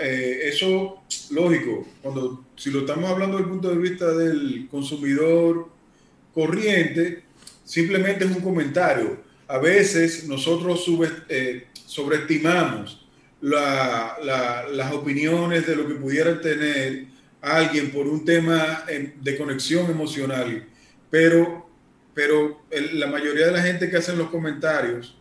eh, 0.00 0.42
eso, 0.44 1.02
lógico, 1.32 1.88
cuando 2.00 2.44
si 2.54 2.70
lo 2.70 2.82
estamos 2.82 3.10
hablando 3.10 3.38
desde 3.38 3.48
el 3.48 3.54
punto 3.54 3.70
de 3.70 3.78
vista 3.78 4.12
del 4.12 4.68
consumidor 4.70 5.68
corriente, 6.32 7.24
simplemente 7.64 8.24
es 8.24 8.30
un 8.30 8.40
comentario. 8.40 9.16
A 9.48 9.58
veces 9.58 10.28
nosotros 10.28 10.86
eh, 11.28 11.66
sobreestimamos 11.74 13.04
las 13.40 14.92
opiniones 14.92 15.66
de 15.66 15.74
lo 15.74 15.88
que 15.88 15.94
pudiera 15.94 16.40
tener 16.40 17.17
alguien 17.56 17.90
por 17.90 18.06
un 18.06 18.24
tema 18.24 18.84
em, 18.88 19.12
de 19.20 19.36
conexión 19.36 19.90
emocional, 19.90 20.66
pero, 21.10 21.68
pero 22.14 22.62
la 22.70 23.06
mayoría 23.06 23.46
de 23.46 23.52
la 23.52 23.62
gente 23.62 23.88
que 23.88 23.96
hace 23.96 24.14
los 24.14 24.30
comentarios, 24.30 25.18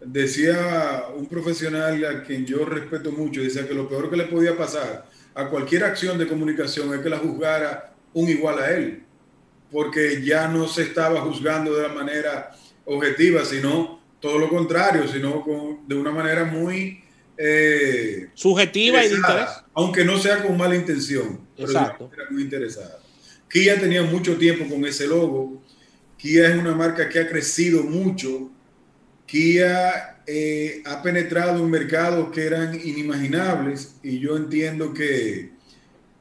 decía 0.00 1.04
un 1.16 1.26
profesional 1.26 2.04
a 2.04 2.22
quien 2.22 2.46
yo 2.46 2.64
respeto 2.64 3.10
mucho, 3.12 3.42
decía 3.42 3.66
que 3.66 3.74
lo 3.74 3.88
peor 3.88 4.08
que 4.10 4.16
le 4.16 4.24
podía 4.24 4.56
pasar 4.56 5.08
a 5.34 5.48
cualquier 5.48 5.84
acción 5.84 6.18
de 6.18 6.26
comunicación 6.26 6.92
es 6.94 7.00
que 7.00 7.08
la 7.08 7.18
juzgara 7.18 7.94
un 8.12 8.28
igual 8.28 8.58
a 8.58 8.70
él, 8.70 9.02
porque 9.70 10.22
ya 10.22 10.48
no 10.48 10.66
se 10.66 10.82
estaba 10.82 11.20
juzgando 11.20 11.74
de 11.74 11.82
la 11.82 11.94
manera 11.94 12.50
objetiva, 12.84 13.44
sino 13.44 14.00
todo 14.20 14.38
lo 14.38 14.48
contrario, 14.48 15.06
sino 15.06 15.44
de 15.86 15.94
una 15.94 16.10
manera 16.10 16.44
muy 16.44 17.04
eh, 17.38 18.28
subjetiva 18.34 19.04
y 19.04 19.08
de 19.08 19.14
interés. 19.14 19.48
Aunque 19.74 20.04
no 20.04 20.18
sea 20.18 20.42
con 20.42 20.56
mala 20.56 20.74
intención, 20.74 21.40
Exacto. 21.56 22.10
era 22.12 22.24
muy 22.30 22.42
interesada. 22.42 22.98
Kia 23.48 23.80
tenía 23.80 24.02
mucho 24.02 24.36
tiempo 24.36 24.68
con 24.68 24.84
ese 24.84 25.06
logo. 25.06 25.62
Kia 26.16 26.48
es 26.48 26.58
una 26.58 26.74
marca 26.74 27.08
que 27.08 27.20
ha 27.20 27.28
crecido 27.28 27.84
mucho. 27.84 28.50
Kia 29.24 30.18
eh, 30.26 30.82
ha 30.84 31.00
penetrado 31.02 31.62
en 31.62 31.70
mercados 31.70 32.30
que 32.32 32.44
eran 32.44 32.74
inimaginables 32.74 33.94
y 34.02 34.18
yo 34.18 34.36
entiendo 34.36 34.92
que, 34.92 35.52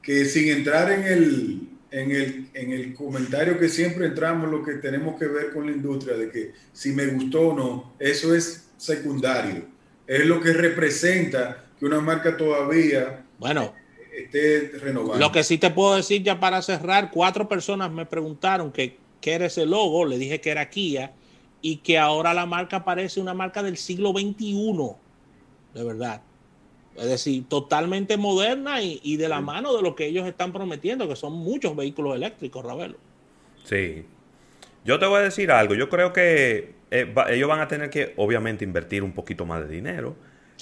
que 0.02 0.26
sin 0.26 0.50
entrar 0.50 0.92
en 0.92 1.04
el, 1.04 1.70
en 1.90 2.12
el, 2.12 2.50
en 2.54 2.72
el 2.74 2.94
comentario 2.94 3.58
que 3.58 3.70
siempre 3.70 4.06
entramos, 4.06 4.52
lo 4.52 4.64
que 4.64 4.74
tenemos 4.74 5.18
que 5.18 5.26
ver 5.26 5.52
con 5.52 5.66
la 5.66 5.72
industria, 5.72 6.16
de 6.16 6.30
que 6.30 6.52
si 6.74 6.92
me 6.92 7.08
gustó 7.08 7.50
o 7.50 7.58
no, 7.58 7.96
eso 8.00 8.36
es 8.36 8.68
secundario. 8.78 9.77
Es 10.08 10.26
lo 10.26 10.42
que 10.42 10.54
representa 10.54 11.66
que 11.78 11.86
una 11.86 12.00
marca 12.00 12.38
todavía 12.38 13.26
bueno, 13.40 13.74
esté 14.16 14.72
renovada. 14.80 15.20
Lo 15.20 15.32
que 15.32 15.44
sí 15.44 15.58
te 15.58 15.70
puedo 15.70 15.96
decir 15.96 16.24
ya 16.24 16.40
para 16.40 16.62
cerrar, 16.62 17.12
cuatro 17.12 17.48
personas 17.48 17.92
me 17.92 18.06
preguntaron 18.06 18.72
que, 18.72 18.98
qué 19.22 19.34
era 19.34 19.46
ese 19.46 19.66
logo, 19.66 20.06
le 20.06 20.18
dije 20.18 20.42
que 20.42 20.50
era 20.50 20.70
Kia 20.70 21.14
y 21.62 21.78
que 21.78 21.98
ahora 21.98 22.34
la 22.34 22.46
marca 22.46 22.84
parece 22.84 23.20
una 23.20 23.34
marca 23.34 23.64
del 23.64 23.78
siglo 23.78 24.12
XXI, 24.12 24.92
de 25.74 25.84
verdad. 25.84 26.22
Es 26.96 27.06
decir, 27.06 27.46
totalmente 27.48 28.18
moderna 28.18 28.82
y, 28.82 29.18
de 29.18 29.30
la 29.30 29.40
mano 29.40 29.76
de 29.76 29.84
lo 29.84 29.96
que 29.96 30.08
ellos 30.08 30.26
están 30.26 30.52
prometiendo, 30.52 31.08
que 31.08 31.16
son 31.16 31.34
muchos 31.34 31.76
vehículos 31.76 32.16
eléctricos, 32.16 32.66
Ravelo. 32.66 32.98
Sí. 33.66 34.04
Yo 34.84 34.98
te 34.98 35.06
voy 35.06 35.20
a 35.20 35.24
decir 35.24 35.52
algo. 35.52 35.76
Yo 35.76 35.90
creo 35.90 36.12
que 36.12 36.74
eh, 36.92 37.14
ellos 37.30 37.50
van 37.50 37.60
a 37.60 37.68
tener 37.68 37.90
que, 37.90 38.14
obviamente, 38.18 38.64
invertir 38.64 39.04
un 39.04 39.14
poquito 39.14 39.46
más 39.46 39.62
de 39.62 39.74
dinero. 39.74 40.16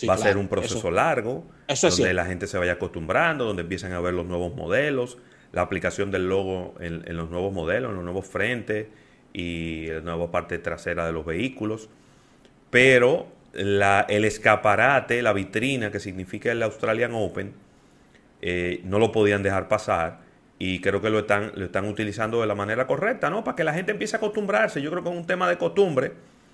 va 0.08 0.16
a 0.16 0.18
ser 0.18 0.38
un 0.38 0.48
proceso 0.48 0.92
largo, 0.92 1.46
donde 1.82 2.14
la 2.14 2.26
gente 2.26 2.48
se 2.48 2.58
vaya 2.58 2.74
acostumbrando, 2.74 3.46
donde 3.46 3.62
empiezan 3.62 3.94
a 3.94 4.00
ver 4.02 4.14
los 4.14 4.26
nuevos 4.26 4.56
modelos, 4.56 5.18
la 5.52 5.62
aplicación 5.62 6.12
del 6.12 6.28
logo 6.28 6.76
en, 6.80 7.04
en 7.08 7.16
los 7.16 7.30
nuevos 7.30 7.54
modelos, 7.54 7.92
en 7.92 7.96
los 7.96 8.04
nuevos 8.04 8.26
frentes 8.26 8.88
y 9.32 9.88
la 9.88 10.02
nueva 10.02 10.32
parte 10.32 10.60
trasera 10.60 11.06
de 11.06 11.14
los 11.14 11.26
vehículos. 11.26 11.90
Pero 12.70 13.28
el 13.56 14.26
escaparate, 14.26 15.22
la 15.22 15.34
vitrina 15.34 15.92
que 15.92 16.00
significa 16.00 16.52
el 16.52 16.62
Australian 16.64 17.12
Open, 17.14 17.54
eh, 18.42 18.82
no 18.84 19.00
lo 19.00 19.12
podían 19.12 19.44
dejar 19.44 19.68
pasar 19.68 20.20
y 20.58 20.80
creo 20.80 21.02
que 21.02 21.10
lo 21.10 21.20
están, 21.20 21.52
lo 21.56 21.66
están 21.66 21.86
utilizando 21.86 22.42
de 22.42 22.48
la 22.48 22.56
manera 22.56 22.88
correcta, 22.88 23.30
¿no? 23.30 23.44
Para 23.44 23.56
que 23.56 23.64
la 23.64 23.74
gente 23.74 23.92
empiece 23.92 24.16
a 24.16 24.18
acostumbrarse. 24.18 24.82
Yo 24.82 24.90
creo 24.90 25.04
que 25.04 25.10
es 25.10 25.16
un 25.16 25.28
tema 25.28 25.50
de 25.50 25.58
costumbre. 25.58 26.14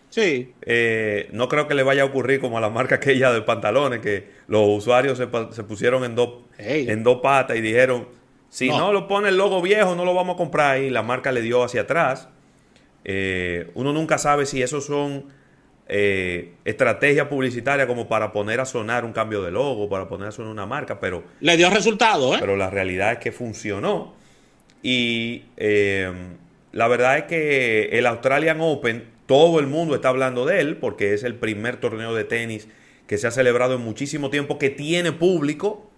Sí. 0.09 0.53
Eh, 0.63 1.29
no 1.31 1.47
creo 1.47 1.67
que 1.67 1.75
le 1.75 1.83
vaya 1.83 2.01
a 2.01 2.05
ocurrir 2.05 2.39
como 2.39 2.57
a 2.57 2.61
la 2.61 2.69
marca 2.69 2.95
aquella 2.95 3.31
de 3.31 3.41
pantalones, 3.41 3.99
que 3.99 4.29
los 4.47 4.67
usuarios 4.67 5.17
se, 5.17 5.27
pusieron 5.63 6.03
en 6.03 6.15
dos, 6.15 6.39
en 6.57 7.03
dos 7.03 7.21
patas 7.21 7.57
y 7.57 7.61
dijeron, 7.61 8.07
si 8.49 8.69
no. 8.69 8.91
lo 8.91 9.07
pone 9.07 9.29
el 9.29 9.37
logo 9.37 9.61
viejo, 9.61 9.95
no 9.95 10.03
lo 10.03 10.13
vamos 10.13 10.33
a 10.35 10.37
comprar. 10.37 10.79
Y 10.79 10.89
la 10.89 11.03
marca 11.03 11.31
le 11.31 11.41
dio 11.41 11.63
hacia 11.63 11.81
atrás. 11.81 12.27
Eh, 13.05 13.71
uno 13.75 13.93
nunca 13.93 14.17
sabe 14.17 14.45
si 14.45 14.61
esos 14.61 14.85
son 14.85 15.25
eh, 15.93 16.53
estrategia 16.63 17.27
publicitaria 17.27 17.85
como 17.85 18.07
para 18.07 18.31
poner 18.31 18.61
a 18.61 18.65
sonar 18.65 19.03
un 19.03 19.11
cambio 19.11 19.43
de 19.43 19.51
logo, 19.51 19.89
para 19.89 20.07
poner 20.07 20.29
a 20.29 20.31
sonar 20.31 20.49
una 20.49 20.65
marca, 20.65 21.01
pero... 21.01 21.21
Le 21.41 21.57
dio 21.57 21.69
resultado, 21.69 22.33
¿eh? 22.33 22.37
Pero 22.39 22.55
la 22.55 22.69
realidad 22.69 23.11
es 23.11 23.17
que 23.17 23.33
funcionó. 23.33 24.13
Y 24.81 25.43
eh, 25.57 26.09
la 26.71 26.87
verdad 26.87 27.17
es 27.17 27.23
que 27.25 27.89
el 27.91 28.07
Australian 28.07 28.61
Open, 28.61 29.03
todo 29.25 29.59
el 29.59 29.67
mundo 29.67 29.93
está 29.93 30.07
hablando 30.07 30.45
de 30.45 30.61
él, 30.61 30.77
porque 30.77 31.13
es 31.13 31.23
el 31.23 31.35
primer 31.35 31.75
torneo 31.75 32.15
de 32.15 32.23
tenis 32.23 32.69
que 33.05 33.17
se 33.17 33.27
ha 33.27 33.31
celebrado 33.31 33.75
en 33.75 33.81
muchísimo 33.81 34.29
tiempo, 34.29 34.57
que 34.57 34.69
tiene 34.69 35.11
público. 35.11 35.91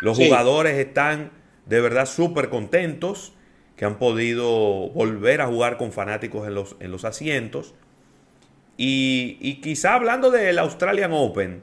Los 0.00 0.18
jugadores 0.18 0.74
están 0.74 1.30
de 1.64 1.80
verdad 1.80 2.04
súper 2.04 2.50
contentos, 2.50 3.32
que 3.74 3.86
han 3.86 3.96
podido 3.96 4.90
volver 4.90 5.40
a 5.40 5.46
jugar 5.46 5.78
con 5.78 5.92
fanáticos 5.92 6.46
en 6.46 6.54
los, 6.54 6.76
en 6.80 6.90
los 6.90 7.06
asientos. 7.06 7.74
Y, 8.80 9.56
quizá 9.60 9.94
hablando 9.94 10.30
del 10.30 10.56
Australian 10.60 11.10
Open, 11.12 11.62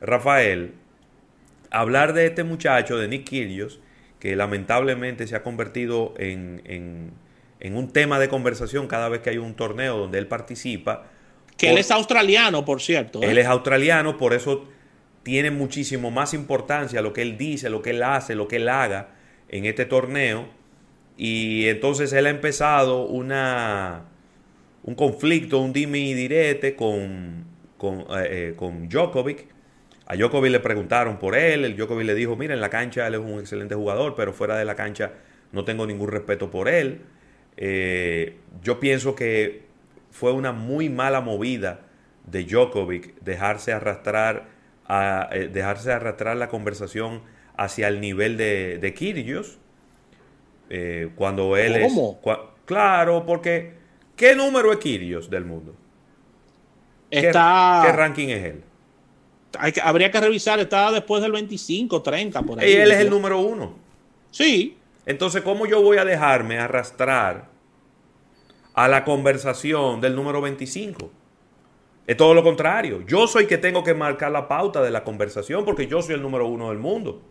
Rafael, 0.00 0.74
hablar 1.72 2.12
de 2.12 2.26
este 2.26 2.44
muchacho, 2.44 2.96
de 2.98 3.08
Nick 3.08 3.24
Kyrgios, 3.24 3.80
que 4.20 4.36
lamentablemente 4.36 5.26
se 5.26 5.34
ha 5.34 5.42
convertido 5.42 6.14
en, 6.16 7.12
un 7.60 7.92
tema 7.92 8.20
de 8.20 8.28
conversación 8.28 8.86
cada 8.86 9.08
vez 9.08 9.22
que 9.22 9.30
hay 9.30 9.38
un 9.38 9.54
torneo 9.54 9.98
donde 9.98 10.18
él 10.18 10.28
participa. 10.28 11.06
Que 11.56 11.70
él 11.70 11.78
es 11.78 11.90
australiano, 11.90 12.64
por 12.64 12.80
cierto. 12.80 13.20
¿eh? 13.22 13.30
Él 13.32 13.38
es 13.38 13.46
australiano, 13.46 14.16
por 14.16 14.32
eso 14.32 14.68
tiene 15.24 15.50
muchísimo 15.50 16.12
más 16.12 16.32
importancia 16.32 17.02
lo 17.02 17.12
que 17.12 17.22
él 17.22 17.36
dice, 17.36 17.70
lo 17.70 17.82
que 17.82 17.90
él 17.90 18.04
hace, 18.04 18.36
lo 18.36 18.46
que 18.46 18.56
él 18.56 18.68
haga 18.68 19.08
en 19.48 19.64
este 19.64 19.84
torneo. 19.84 20.46
Y 21.16 21.66
entonces 21.66 22.12
él 22.12 22.26
ha 22.26 22.30
empezado 22.30 23.04
una, 23.04 24.04
un 24.86 24.94
conflicto, 24.94 25.60
un 25.60 25.72
dime 25.72 25.98
y 25.98 26.14
direte 26.14 26.76
con, 26.76 27.44
con, 27.76 28.00
eh, 28.00 28.04
eh, 28.50 28.54
con 28.56 28.88
Djokovic. 28.88 29.46
A 30.06 30.14
Djokovic 30.14 30.52
le 30.52 30.60
preguntaron 30.60 31.18
por 31.18 31.34
él, 31.34 31.64
el 31.64 31.76
Djokovic 31.76 32.06
le 32.06 32.14
dijo, 32.14 32.36
mira, 32.36 32.54
en 32.54 32.60
la 32.60 32.70
cancha 32.70 33.06
él 33.06 33.14
es 33.14 33.20
un 33.20 33.40
excelente 33.40 33.74
jugador, 33.74 34.14
pero 34.14 34.32
fuera 34.32 34.56
de 34.56 34.64
la 34.64 34.76
cancha 34.76 35.12
no 35.50 35.64
tengo 35.64 35.86
ningún 35.86 36.08
respeto 36.08 36.50
por 36.50 36.68
él. 36.68 37.00
Eh, 37.56 38.36
yo 38.62 38.78
pienso 38.78 39.16
que 39.16 39.62
fue 40.12 40.32
una 40.32 40.52
muy 40.52 40.88
mala 40.88 41.20
movida 41.20 41.80
de 42.24 42.44
Djokovic 42.44 43.20
dejarse 43.22 43.72
arrastrar, 43.72 44.46
a, 44.86 45.30
dejarse 45.50 45.90
arrastrar 45.90 46.36
la 46.36 46.48
conversación 46.48 47.22
hacia 47.56 47.88
el 47.88 48.00
nivel 48.00 48.36
de, 48.36 48.78
de 48.78 48.94
Kyrgios. 48.94 49.58
cuando 51.16 51.56
él 51.56 51.82
¿Cómo? 51.82 52.20
es... 52.24 52.38
claro, 52.66 53.26
porque 53.26 53.85
¿Qué 54.16 54.34
número 54.34 54.72
es 54.72 54.78
Kirios 54.78 55.28
del 55.28 55.44
mundo? 55.44 55.74
Está, 57.10 57.82
¿Qué, 57.84 57.92
ranking 57.92 58.28
es 58.28 58.44
él? 58.44 58.62
habría 59.82 60.10
que 60.10 60.20
revisar, 60.20 60.58
está 60.58 60.90
después 60.90 61.22
del 61.22 61.32
25, 61.32 62.02
30, 62.02 62.42
por 62.42 62.60
ahí. 62.60 62.70
Y 62.70 62.74
él 62.74 62.90
es 62.90 63.00
el 63.00 63.10
número 63.10 63.38
uno. 63.40 63.76
Sí. 64.30 64.76
Entonces, 65.04 65.42
¿cómo 65.42 65.66
yo 65.66 65.82
voy 65.82 65.98
a 65.98 66.04
dejarme 66.04 66.58
arrastrar 66.58 67.48
a 68.74 68.88
la 68.88 69.04
conversación 69.04 70.00
del 70.00 70.16
número 70.16 70.40
25? 70.40 71.10
Es 72.06 72.16
todo 72.16 72.34
lo 72.34 72.42
contrario. 72.42 73.04
Yo 73.06 73.26
soy 73.26 73.46
que 73.46 73.58
tengo 73.58 73.84
que 73.84 73.94
marcar 73.94 74.32
la 74.32 74.48
pauta 74.48 74.82
de 74.82 74.90
la 74.90 75.04
conversación 75.04 75.64
porque 75.64 75.86
yo 75.86 76.02
soy 76.02 76.14
el 76.14 76.22
número 76.22 76.46
uno 76.46 76.70
del 76.70 76.78
mundo. 76.78 77.22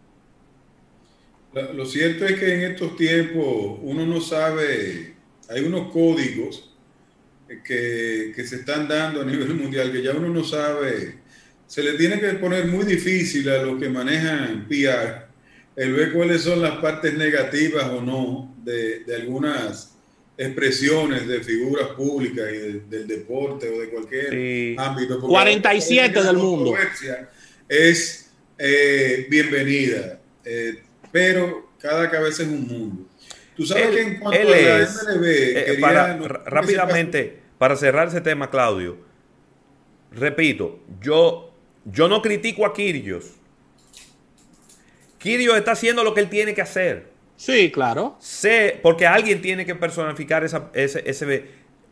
Lo 1.74 1.86
cierto 1.86 2.25
es 2.25 2.38
que 2.38 2.54
en 2.54 2.72
estos 2.72 2.98
tiempos 2.98 3.77
uno 3.82 4.06
no 4.06 4.20
sabe, 4.20 5.15
hay 5.50 5.63
unos 5.63 5.92
códigos 5.92 6.75
que, 7.64 8.34
se 8.46 8.56
están 8.58 8.88
dando 8.88 9.22
a 9.22 9.25
nivel 9.25 9.54
mundial, 9.56 9.92
que 9.92 10.02
ya 10.02 10.12
uno 10.12 10.30
no 10.30 10.44
sabe, 10.44 11.20
se 11.68 11.84
le 11.84 11.94
tiene 11.94 12.20
que 12.20 12.30
poner 12.34 12.66
muy 12.66 12.86
difícil 12.86 13.50
a 13.50 13.64
los 13.64 13.80
que 13.80 13.90
manejan 13.90 14.68
PR 14.68 15.25
el 15.75 15.94
ver 15.94 16.14
cuáles 16.14 16.42
son 16.42 16.62
las 16.62 16.78
partes 16.78 17.14
negativas 17.16 17.86
o 17.86 18.02
no 18.02 18.56
de, 18.64 19.04
algunas 19.16 19.94
expresiones 20.38 21.28
de 21.28 21.42
figuras 21.42 21.90
públicas 21.90 22.46
y 22.52 22.90
del 22.90 23.08
deporte 23.08 23.70
o 23.70 23.80
de 23.80 23.90
cualquier 23.90 24.80
ámbito. 24.80 25.20
47 25.20 26.24
del 26.24 26.38
mundo. 26.38 26.75
Es 27.68 28.30
eh, 28.58 29.28
bienvenida, 29.30 30.20
eh, 30.44 30.82
pero 31.12 31.72
cada 31.80 32.10
cabeza 32.10 32.44
es 32.44 32.50
un 32.50 32.68
mundo. 32.68 33.10
Tú 33.56 33.66
sabes 33.66 33.88
que 33.88 34.02
en 34.02 34.20
cuanto 34.20 34.40
a 34.40 34.44
la 34.44 34.50
MLB, 34.50 35.24
eh, 35.26 35.78
para, 35.80 36.18
rápidamente, 36.46 37.40
para 37.58 37.76
cerrar 37.76 38.10
ese 38.10 38.22
tema, 38.22 38.50
Claudio, 38.50 38.98
repito, 40.12 40.80
yo, 41.02 41.54
yo 41.86 42.08
no 42.08 42.22
critico 42.22 42.66
a 42.66 42.74
Kirios. 42.74 43.36
Kirios 45.18 45.58
está 45.58 45.72
haciendo 45.72 46.04
lo 46.04 46.14
que 46.14 46.22
él 46.22 46.30
tiene 46.30 46.54
que 46.54 46.62
hacer. 46.62 47.08
Sí, 47.38 47.72
claro. 47.72 48.16
Sé, 48.20 48.80
porque 48.82 49.08
alguien 49.08 49.42
tiene 49.42 49.66
que 49.66 49.76
personificar 49.76 50.44
esa, 50.44 50.70
ese, 50.74 51.04
ese, 51.06 51.46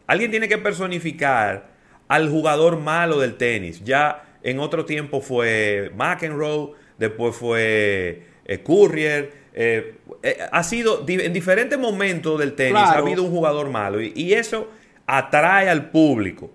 alguien 0.08 0.32
tiene 0.32 0.48
que 0.48 0.58
personificar 0.58 1.70
al 2.08 2.30
jugador 2.30 2.78
malo 2.78 3.20
del 3.20 3.36
tenis. 3.36 3.84
Ya 3.84 4.38
en 4.44 4.60
otro 4.60 4.86
tiempo 4.86 5.22
fue 5.22 5.92
McEnroe, 5.96 6.74
después 6.98 7.36
fue 7.36 8.24
eh, 8.46 8.60
Courier. 8.60 9.43
Eh, 9.56 9.98
eh, 10.24 10.38
ha 10.52 10.64
sido 10.64 11.06
en 11.08 11.32
diferentes 11.32 11.78
momentos 11.78 12.40
del 12.40 12.56
tenis 12.56 12.82
ha 12.82 12.98
habido 12.98 13.22
un 13.22 13.30
jugador 13.30 13.70
malo 13.70 14.02
y, 14.02 14.34
eso 14.34 14.68
atrae 15.06 15.70
al 15.70 15.92
público. 15.92 16.50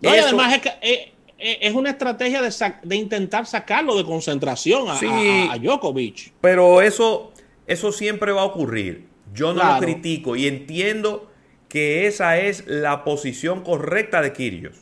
y 0.00 0.08
además 0.08 0.54
es, 0.54 0.60
que, 0.60 1.12
es 1.38 1.72
una 1.72 1.90
estrategia 1.90 2.42
de, 2.42 2.96
intentar 2.96 3.46
sacarlo 3.46 3.96
de 3.96 4.04
concentración 4.04 4.88
a, 4.88 5.52
a, 5.52 5.58
Djokovic. 5.58 6.32
Pero 6.40 6.82
eso, 6.82 7.32
eso 7.68 7.92
siempre 7.92 8.32
va 8.32 8.42
a 8.42 8.46
ocurrir. 8.46 9.06
Yo 9.32 9.54
no 9.54 9.62
lo 9.62 9.78
critico 9.78 10.34
y 10.34 10.48
entiendo 10.48 11.30
que 11.68 12.08
esa 12.08 12.38
es 12.38 12.66
la 12.66 13.04
posición 13.04 13.62
correcta 13.62 14.20
de 14.20 14.32
Kirios. 14.32 14.78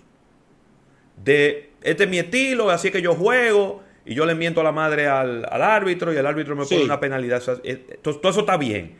De, 1.23 1.73
este 1.83 2.05
es 2.05 2.11
mi 2.11 2.19
estilo, 2.19 2.71
así 2.71 2.91
que 2.91 3.03
yo 3.03 3.15
juego 3.15 3.83
y 4.09 4.15
yo 4.15 4.25
le 4.25 4.35
miento 4.35 4.63
a 4.63 4.65
la 4.65 4.73
madre 4.73 5.07
al, 5.07 5.45
árbitro 5.53 6.15
y 6.15 6.17
el 6.17 6.25
árbitro 6.25 6.57
me 6.57 6.65
pone 6.65 6.83
una 6.83 6.99
penalidad. 6.99 7.43
Eh, 7.63 7.99
todo, 8.01 8.19
eso 8.31 8.41
está 8.41 8.57
bien. 8.57 8.99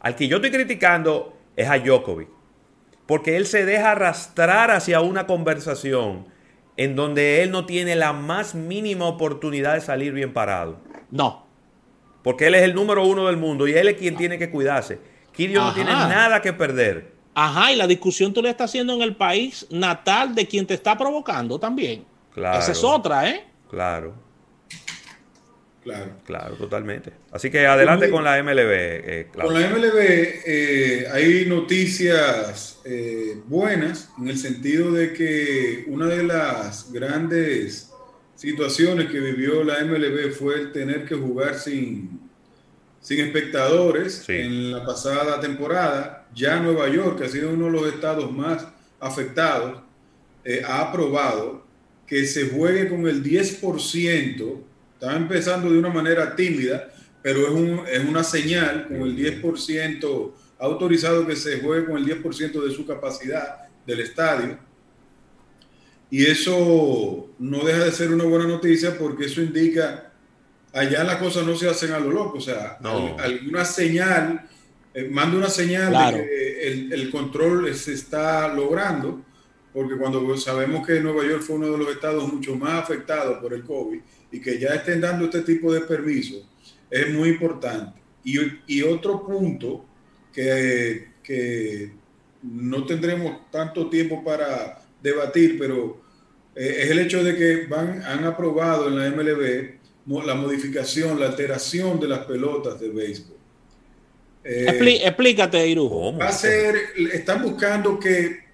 Al 0.00 0.16
que 0.16 0.28
yo 0.28 0.36
estoy 0.36 0.50
criticando 0.50 1.36
es 1.54 1.68
a 1.68 1.78
Djokovic. 1.78 2.28
Porque 3.04 3.36
él 3.36 3.46
se 3.46 3.66
deja 3.66 3.90
arrastrar 3.90 4.70
hacia 4.70 5.02
una 5.02 5.26
conversación 5.26 6.24
en 6.78 6.96
donde 6.96 7.42
él 7.42 7.50
no 7.50 7.66
tiene 7.66 7.96
la 7.96 8.14
más 8.14 8.54
mínima 8.54 9.04
oportunidad 9.04 9.74
de 9.74 9.82
salir 9.82 10.14
bien 10.14 10.32
parado. 10.32 10.78
No. 11.10 11.44
Porque 12.22 12.46
él 12.46 12.54
es 12.54 12.62
el 12.62 12.74
número 12.74 13.04
uno 13.04 13.26
del 13.26 13.36
mundo 13.36 13.68
y 13.68 13.74
él 13.74 13.88
es 13.88 13.98
quien 13.98 14.16
tiene 14.16 14.38
que 14.38 14.50
cuidarse. 14.50 14.98
Kirios 15.32 15.66
no 15.66 15.74
tiene 15.74 15.90
nada 15.90 16.40
que 16.40 16.54
perder. 16.54 17.12
Ajá, 17.34 17.72
y 17.72 17.76
la 17.76 17.86
discusión 17.86 18.32
tú 18.32 18.40
le 18.40 18.48
estás 18.48 18.70
haciendo 18.70 18.94
en 18.94 19.02
el 19.02 19.16
país 19.16 19.66
natal 19.68 20.34
de 20.34 20.46
quien 20.46 20.66
te 20.66 20.72
está 20.72 20.96
provocando 20.96 21.58
también. 21.58 22.06
Claro. 22.32 22.58
Esa 22.58 22.72
es 22.72 22.82
otra, 22.82 23.28
¿eh? 23.28 23.44
Claro. 23.68 24.25
Claro. 25.86 26.10
Claro, 26.24 26.56
totalmente. 26.56 27.12
Así 27.30 27.48
que 27.48 27.64
adelante 27.64 28.10
con 28.10 28.24
la 28.24 28.42
MLB. 28.42 28.72
Eh, 28.72 29.28
con 29.32 29.54
la 29.54 29.70
MLB 29.70 29.94
eh, 30.44 31.06
hay 31.12 31.46
noticias 31.46 32.80
eh, 32.84 33.40
buenas 33.46 34.10
en 34.18 34.26
el 34.26 34.36
sentido 34.36 34.90
de 34.90 35.12
que 35.12 35.84
una 35.86 36.06
de 36.06 36.24
las 36.24 36.92
grandes 36.92 37.92
situaciones 38.34 39.12
que 39.12 39.20
vivió 39.20 39.62
la 39.62 39.84
MLB 39.84 40.32
fue 40.32 40.56
el 40.56 40.72
tener 40.72 41.04
que 41.04 41.14
jugar 41.14 41.56
sin, 41.56 42.18
sin 43.00 43.20
espectadores 43.20 44.28
en 44.28 44.72
la 44.72 44.84
pasada 44.84 45.38
temporada. 45.38 46.26
Ya 46.34 46.58
Nueva 46.58 46.88
York, 46.88 47.18
que 47.18 47.26
ha 47.26 47.28
sido 47.28 47.50
uno 47.50 47.66
de 47.66 47.70
los 47.70 47.94
estados 47.94 48.32
más 48.32 48.66
afectados, 48.98 49.82
ha 50.64 50.80
aprobado 50.80 51.64
que 52.08 52.26
se 52.26 52.48
juegue 52.48 52.88
con 52.88 53.06
el 53.06 53.22
10%. 53.22 54.65
Está 54.98 55.14
empezando 55.14 55.70
de 55.70 55.78
una 55.78 55.90
manera 55.90 56.34
tímida, 56.34 56.88
pero 57.22 57.40
es, 57.40 57.50
un, 57.50 57.82
es 57.86 58.02
una 58.02 58.24
señal 58.24 58.88
con 58.88 59.02
el 59.02 59.14
10% 59.16 60.32
autorizado 60.58 61.26
que 61.26 61.36
se 61.36 61.60
juegue 61.60 61.84
con 61.84 61.98
el 61.98 62.06
10% 62.06 62.64
de 62.64 62.74
su 62.74 62.86
capacidad 62.86 63.68
del 63.86 64.00
estadio. 64.00 64.58
Y 66.10 66.24
eso 66.24 67.28
no 67.38 67.64
deja 67.64 67.84
de 67.84 67.92
ser 67.92 68.10
una 68.10 68.24
buena 68.24 68.46
noticia 68.46 68.96
porque 68.96 69.26
eso 69.26 69.42
indica 69.42 70.12
allá 70.72 71.04
las 71.04 71.16
cosas 71.16 71.46
no 71.46 71.56
se 71.56 71.68
hacen 71.68 71.92
a 71.92 71.98
lo 71.98 72.10
loco, 72.10 72.38
o 72.38 72.40
sea, 72.40 72.78
alguna 73.18 73.64
señal, 73.64 74.46
eh, 74.94 75.08
manda 75.10 75.36
una 75.36 75.48
señal 75.48 75.92
de 75.92 76.22
que 76.22 76.94
el, 76.94 77.10
control 77.10 77.74
se 77.74 77.94
está 77.94 78.48
logrando, 78.54 79.22
porque 79.72 79.96
cuando 79.96 80.36
sabemos 80.36 80.86
que 80.86 81.00
Nueva 81.00 81.24
York 81.24 81.42
fue 81.42 81.56
uno 81.56 81.70
de 81.70 81.78
los 81.78 81.88
estados 81.88 82.32
mucho 82.32 82.56
más 82.56 82.82
afectados 82.82 83.38
por 83.38 83.52
el 83.52 83.62
COVID 83.62 84.00
y 84.30 84.40
que 84.40 84.58
ya 84.58 84.74
estén 84.74 85.00
dando 85.00 85.26
este 85.26 85.42
tipo 85.42 85.72
de 85.72 85.80
permisos, 85.82 86.44
es 86.90 87.12
muy 87.12 87.30
importante. 87.30 88.00
Y, 88.24 88.82
otro 88.82 89.24
punto 89.24 89.84
que, 90.32 91.10
que, 91.22 91.92
no 92.42 92.84
tendremos 92.84 93.50
tanto 93.50 93.88
tiempo 93.88 94.22
para 94.22 94.82
debatir, 95.02 95.56
pero 95.58 96.00
eh, 96.54 96.80
es 96.82 96.90
el 96.90 96.98
hecho 97.00 97.22
de 97.22 97.36
que 97.36 97.66
van, 97.66 98.02
han 98.02 98.24
aprobado 98.24 98.88
en 98.88 98.98
la 98.98 99.10
MLB 99.10 99.76
la 100.24 100.34
modificación, 100.34 101.18
la 101.18 101.26
alteración 101.26 101.98
de 101.98 102.08
las 102.08 102.20
pelotas 102.20 102.78
de 102.80 102.88
béisbol. 102.90 103.36
Eh, 104.44 105.00
explícate, 105.04 105.66
Iru. 105.66 106.16
Va 106.16 106.28
a 106.28 106.32
ser, 106.32 106.76
están 107.12 107.42
buscando 107.42 107.98
que, 107.98 108.44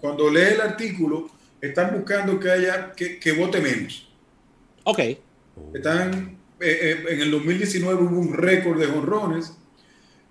cuando 0.00 0.28
lee 0.28 0.54
el 0.54 0.60
artículo, 0.60 1.30
están 1.60 1.94
buscando 1.94 2.40
que 2.40 2.50
haya, 2.50 2.92
que, 2.92 3.20
que 3.20 3.32
vote 3.32 3.60
menos. 3.60 4.09
Ok. 4.84 4.98
Están, 5.74 6.38
eh, 6.60 6.78
eh, 6.82 7.04
en 7.08 7.20
el 7.20 7.30
2019 7.30 8.02
hubo 8.02 8.18
un 8.18 8.32
récord 8.32 8.78
de 8.78 8.86
jonrones. 8.86 9.52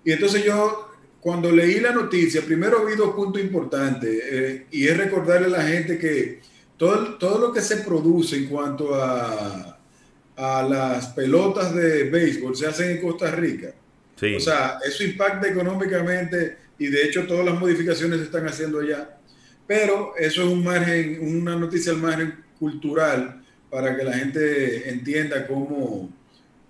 Y 0.04 0.12
entonces 0.12 0.44
yo, 0.44 0.90
cuando 1.20 1.50
leí 1.50 1.80
la 1.80 1.92
noticia, 1.92 2.42
primero 2.42 2.84
vi 2.86 2.94
dos 2.96 3.14
puntos 3.14 3.40
importantes. 3.42 4.64
y 4.70 4.86
es 4.86 4.96
recordarle 4.96 5.46
a 5.46 5.58
la 5.58 5.62
gente 5.62 5.98
que 5.98 6.40
todo, 6.76 7.18
todo 7.18 7.38
lo 7.38 7.52
que 7.52 7.60
se 7.60 7.78
produce 7.78 8.36
en 8.36 8.46
cuanto 8.46 8.94
a 8.94 9.80
a 10.40 10.62
las 10.62 11.08
pelotas 11.08 11.74
de 11.74 12.04
béisbol 12.04 12.56
se 12.56 12.66
hacen 12.66 12.92
en 12.92 13.00
Costa 13.02 13.30
Rica. 13.30 13.74
O 14.36 14.40
sea, 14.40 14.78
eso 14.84 15.04
impacta 15.04 15.48
económicamente 15.48 16.56
y 16.78 16.88
de 16.88 17.04
hecho 17.04 17.26
todas 17.26 17.44
las 17.44 17.58
modificaciones 17.58 18.18
se 18.18 18.24
están 18.24 18.46
haciendo 18.46 18.80
allá. 18.80 19.18
Pero 19.66 20.14
eso 20.18 20.42
es 20.42 20.48
un 20.48 20.64
margen, 20.64 21.18
una 21.20 21.56
noticia 21.56 21.92
al 21.92 21.98
margen 21.98 22.42
cultural 22.58 23.42
para 23.70 23.96
que 23.96 24.04
la 24.04 24.12
gente 24.12 24.90
entienda 24.90 25.46
cómo 25.46 26.10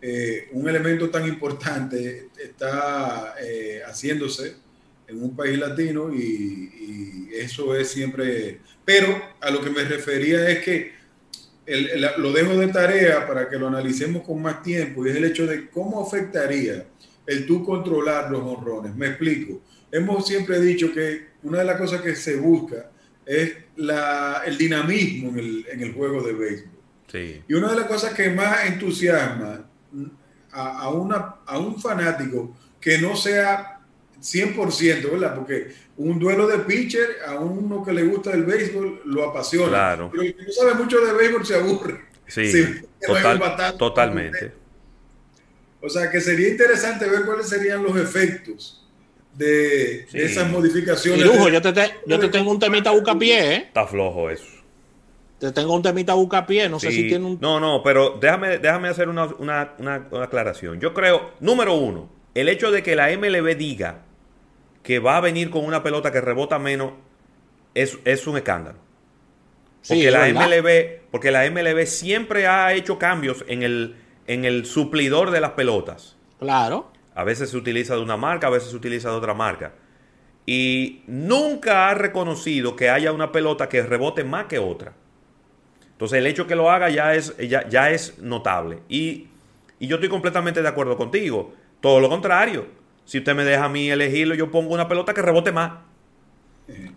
eh, 0.03 0.49
un 0.53 0.69
elemento 0.69 1.11
tan 1.11 1.27
importante 1.27 2.29
está 2.43 3.35
eh, 3.41 3.83
haciéndose 3.87 4.55
en 5.09 5.23
un 5.23 5.35
país 5.35 5.59
latino 5.59 6.15
y 6.15 7.29
eso 7.33 7.75
es 7.75 7.89
siempre... 7.89 8.61
Pero 8.85 9.21
a 9.41 9.51
lo 9.51 9.63
que 9.63 9.71
me 9.71 9.85
refería 9.85 10.49
es 10.49 10.65
que 10.65 11.01
lo 12.19 12.33
dejo 12.33 12.57
de 12.57 12.69
tarea 12.69 13.27
para 13.27 13.49
que 13.49 13.59
lo 13.59 13.69
analicemos 13.69 14.23
con 14.23 14.43
más 14.43 14.63
tiempo 14.63 15.07
y 15.07 15.11
es 15.11 15.17
el 15.17 15.25
hecho 15.25 15.47
de 15.47 15.69
cómo 15.69 16.05
afectaría 16.05 16.87
el 17.27 17.47
tú 17.47 17.65
controlar 17.65 18.31
los 18.31 18.43
honrones. 18.43 18.95
Me 18.97 19.09
explico. 19.09 19.63
Hemos 19.93 20.27
siempre 20.27 20.61
dicho 20.61 20.93
que 20.93 21.29
una 21.43 21.59
de 21.59 21.65
las 21.65 21.79
cosas 21.79 22.01
que 22.01 22.15
se 22.17 22.37
busca 22.37 22.91
es 23.25 23.55
el 23.77 24.59
dinamismo 24.59 25.31
en 25.31 25.39
el, 25.39 25.67
en 25.71 25.81
el, 25.81 25.93
juego 25.93 26.23
de 26.23 26.33
béisbol. 26.33 26.80
Y 27.13 27.55
una 27.55 27.71
de 27.71 27.77
las 27.77 27.87
cosas 27.87 28.15
que 28.15 28.31
más 28.31 28.67
entusiasma 28.67 29.65
a, 30.53 30.79
a, 30.79 30.89
una, 30.91 31.37
a 31.47 31.59
un 31.59 31.81
fanático 31.81 32.57
que 32.81 32.99
no 32.99 33.17
sea 33.17 33.81
100%, 34.21 35.11
¿verdad? 35.11 35.35
Porque 35.35 35.73
un 35.97 36.19
duelo 36.19 36.47
de 36.47 36.59
pitcher 36.61 37.19
a 37.27 37.35
uno 37.39 37.85
que 37.85 37.93
le 37.93 38.05
gusta 38.05 38.33
el 38.33 38.45
béisbol 38.45 39.03
lo 39.05 39.29
apasiona. 39.29 39.69
Claro. 39.69 40.09
Pero 40.11 40.23
el 40.23 40.37
que 40.37 40.43
no 40.45 40.53
sabe 40.53 40.75
mucho 40.75 41.01
de 41.01 41.13
béisbol 41.13 41.47
se 41.47 41.55
aburre. 41.57 42.01
Sí, 42.27 42.53
totalmente. 43.79 44.53
O 45.81 45.89
sea 45.89 46.11
que 46.11 46.21
sería 46.21 46.49
interesante 46.49 47.09
ver 47.09 47.25
cuáles 47.25 47.49
serían 47.49 47.83
los 47.83 47.97
efectos 47.97 48.87
de, 49.35 50.07
esas 50.13 50.49
modificaciones. 50.51 51.25
lujo, 51.25 51.49
yo, 51.49 51.63
te, 51.63 51.73
yo 52.07 52.19
te 52.19 52.29
tengo 52.29 52.51
un 52.51 52.59
temita 52.59 52.91
bucapié, 52.91 53.55
¿eh? 53.55 53.57
Está 53.69 53.87
flojo 53.87 54.29
eso. 54.31 54.60
Te 55.41 55.53
tengo 55.53 55.75
un 55.75 55.83
temita 55.83 56.13
bucapié, 56.13 56.69
no 56.69 56.79
sé 56.79 56.93
si 56.93 57.09
tiene 57.09 57.25
un... 57.25 57.39
No, 57.41 57.59
no, 57.59 57.83
pero 57.83 58.19
déjame, 58.21 58.59
déjame 58.59 58.89
hacer 58.89 59.09
una, 59.09 59.25
una, 59.39 59.75
una 59.79 60.07
aclaración. 60.23 60.79
Yo 60.81 60.93
creo, 60.93 61.31
número 61.41 61.75
uno, 61.75 62.11
el 62.35 62.51
hecho 62.51 62.71
de 62.71 62.83
que 62.83 62.95
la 62.95 63.09
MLB 63.09 63.57
diga 63.57 64.03
que 64.83 64.99
va 64.99 65.17
a 65.17 65.21
venir 65.21 65.49
con 65.51 65.65
una 65.65 65.83
pelota 65.83 66.13
que 66.13 66.21
rebota 66.21 66.59
menos 66.59 66.93
es, 67.75 67.99
es 68.05 68.27
un 68.27 68.37
escándalo. 68.37 68.79
Porque, 69.87 70.11
la 70.11 70.29
MLB, 70.29 71.11
porque 71.11 71.31
la 71.31 71.51
MLB 71.51 71.87
siempre 71.87 72.47
ha 72.47 72.75
hecho 72.75 72.99
cambios 72.99 73.45
en 73.49 73.63
el, 73.63 73.97
en 74.27 74.45
el 74.45 74.67
suplidor 74.67 75.31
de 75.31 75.41
las 75.41 75.53
pelotas. 75.53 76.19
Claro. 76.39 76.93
A 77.15 77.25
veces 77.25 77.51
se 77.51 77.57
utiliza 77.57 77.95
de 77.95 78.03
una 78.03 78.17
marca, 78.17 78.49
a 78.49 78.51
veces 78.51 78.71
se 78.71 78.77
utiliza 78.77 79.11
de 79.11 79.17
otra 79.17 79.33
marca. 79.33 79.73
Y 80.45 81.03
nunca 81.07 81.89
ha 81.89 81.95
reconocido 81.95 82.77
que 82.77 82.91
haya 82.91 83.13
una 83.13 83.33
pelota 83.33 83.69
que 83.69 83.83
rebote 83.83 84.25
más 84.25 84.47
que 84.47 84.59
otra. 84.59 84.93
Entonces 86.01 86.19
el 86.19 86.27
hecho 86.27 86.47
que 86.47 86.57
lo 86.57 86.71
haga 86.71 86.89
ya 86.89 87.15
es, 87.15 87.37
ya, 87.37 87.69
ya 87.69 87.91
es 87.91 88.19
notable. 88.19 88.79
Y, 88.89 89.29
y 89.79 89.87
yo 89.87 89.97
estoy 89.97 90.09
completamente 90.09 90.63
de 90.63 90.69
acuerdo 90.69 90.97
contigo. 90.97 91.53
Todo 91.81 92.01
lo 92.01 92.09
contrario 92.09 92.81
si 93.11 93.19
usted 93.19 93.35
me 93.35 93.43
deja 93.43 93.65
a 93.65 93.69
mí 93.69 93.91
elegirlo, 93.91 94.37
yo 94.37 94.53
pongo 94.53 94.73
una 94.73 94.87
pelota 94.87 95.13
que 95.13 95.21
rebote 95.21 95.51
más. 95.51 95.73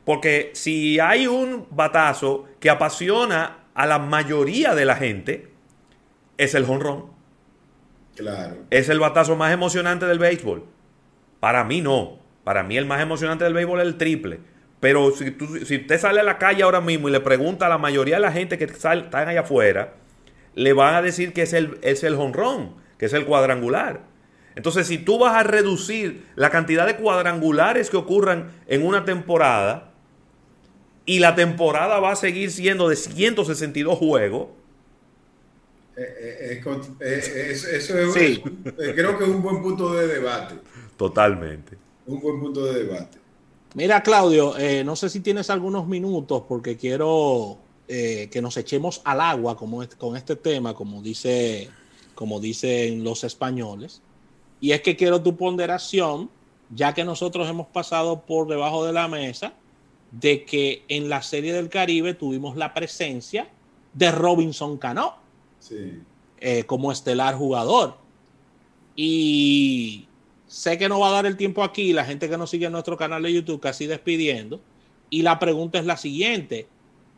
Porque 0.05 0.51
si 0.53 0.99
hay 0.99 1.25
un 1.25 1.65
batazo 1.71 2.47
que 2.59 2.69
apasiona 2.69 3.63
a 3.73 3.87
la 3.87 3.97
mayoría 3.97 4.75
de 4.75 4.85
la 4.85 4.95
gente, 4.95 5.49
es 6.37 6.53
el 6.53 6.67
jonrón. 6.67 7.07
Claro. 8.15 8.57
Es 8.69 8.89
el 8.89 8.99
batazo 8.99 9.35
más 9.35 9.51
emocionante 9.51 10.05
del 10.05 10.19
béisbol. 10.19 10.63
Para 11.39 11.63
mí 11.63 11.81
no. 11.81 12.19
Para 12.43 12.61
mí 12.61 12.77
el 12.77 12.85
más 12.85 13.01
emocionante 13.01 13.45
del 13.45 13.55
béisbol 13.55 13.79
es 13.79 13.87
el 13.87 13.97
triple. 13.97 14.39
Pero 14.83 15.15
si, 15.15 15.31
tú, 15.31 15.47
si 15.65 15.77
usted 15.77 15.97
sale 15.97 16.19
a 16.19 16.23
la 16.23 16.37
calle 16.37 16.61
ahora 16.61 16.81
mismo 16.81 17.07
y 17.07 17.11
le 17.13 17.21
pregunta 17.21 17.67
a 17.67 17.69
la 17.69 17.77
mayoría 17.77 18.15
de 18.15 18.21
la 18.21 18.33
gente 18.33 18.57
que 18.57 18.65
están 18.65 19.07
allá 19.13 19.39
afuera, 19.39 19.93
le 20.55 20.73
van 20.73 20.95
a 20.95 21.01
decir 21.01 21.31
que 21.31 21.43
es 21.43 21.53
el, 21.53 21.77
es 21.83 22.03
el 22.03 22.17
jonrón, 22.17 22.75
que 22.97 23.05
es 23.05 23.13
el 23.13 23.23
cuadrangular. 23.23 24.01
Entonces, 24.57 24.85
si 24.85 24.97
tú 24.97 25.19
vas 25.19 25.35
a 25.35 25.43
reducir 25.43 26.25
la 26.35 26.49
cantidad 26.49 26.85
de 26.85 26.97
cuadrangulares 26.97 27.89
que 27.89 27.95
ocurran 27.95 28.51
en 28.67 28.85
una 28.85 29.05
temporada, 29.05 29.93
y 31.05 31.19
la 31.19 31.33
temporada 31.33 32.01
va 32.01 32.11
a 32.11 32.17
seguir 32.17 32.51
siendo 32.51 32.89
de 32.89 32.97
162 32.97 33.97
juegos, 33.97 34.49
eh, 35.95 36.59
eh, 36.59 36.61
eh, 36.99 37.51
eso 37.51 37.71
es, 37.71 38.41
creo 38.75 39.17
que 39.17 39.23
es 39.23 39.29
un 39.29 39.41
buen 39.41 39.61
punto 39.61 39.93
de 39.93 40.07
debate. 40.07 40.55
Totalmente. 40.97 41.77
Un 42.05 42.19
buen 42.19 42.41
punto 42.41 42.65
de 42.65 42.83
debate. 42.83 43.22
Mira, 43.75 44.03
Claudio, 44.03 44.53
no 44.85 44.95
sé 44.95 45.09
si 45.09 45.19
tienes 45.19 45.49
algunos 45.49 45.87
minutos 45.87 46.43
porque 46.47 46.77
quiero 46.77 47.57
que 47.87 48.39
nos 48.41 48.55
echemos 48.57 49.01
al 49.03 49.19
agua 49.21 49.57
como 49.57 49.83
con 49.97 50.15
este 50.15 50.35
tema, 50.35 50.73
como 50.73 51.01
dice, 51.01 51.69
como 52.13 52.39
dicen 52.39 53.03
los 53.03 53.23
españoles. 53.23 54.01
Y 54.61 54.71
es 54.71 54.81
que 54.81 54.95
quiero 54.95 55.21
tu 55.21 55.35
ponderación, 55.35 56.29
ya 56.73 56.93
que 56.93 57.03
nosotros 57.03 57.49
hemos 57.49 57.67
pasado 57.67 58.21
por 58.21 58.47
debajo 58.47 58.85
de 58.85 58.93
la 58.93 59.07
mesa, 59.07 59.53
de 60.11 60.45
que 60.45 60.85
en 60.87 61.09
la 61.09 61.21
Serie 61.21 61.53
del 61.53 61.69
Caribe 61.69 62.13
tuvimos 62.13 62.55
la 62.55 62.73
presencia 62.73 63.49
de 63.93 64.11
Robinson 64.11 64.77
Cano 64.77 65.15
eh, 66.39 66.63
como 66.65 66.91
estelar 66.91 67.35
jugador. 67.35 67.97
Y 68.95 70.07
sé 70.53 70.77
que 70.77 70.87
no 70.87 70.99
va 70.99 71.07
a 71.07 71.11
dar 71.13 71.25
el 71.25 71.35
tiempo 71.35 71.63
aquí, 71.63 71.93
la 71.93 72.05
gente 72.05 72.29
que 72.29 72.37
nos 72.37 72.51
sigue 72.51 72.67
en 72.67 72.71
nuestro 72.71 72.95
canal 72.95 73.23
de 73.23 73.33
YouTube 73.33 73.59
casi 73.59 73.87
despidiendo. 73.87 74.61
Y 75.09 75.23
la 75.23 75.39
pregunta 75.39 75.79
es 75.79 75.85
la 75.85 75.97
siguiente: 75.97 76.67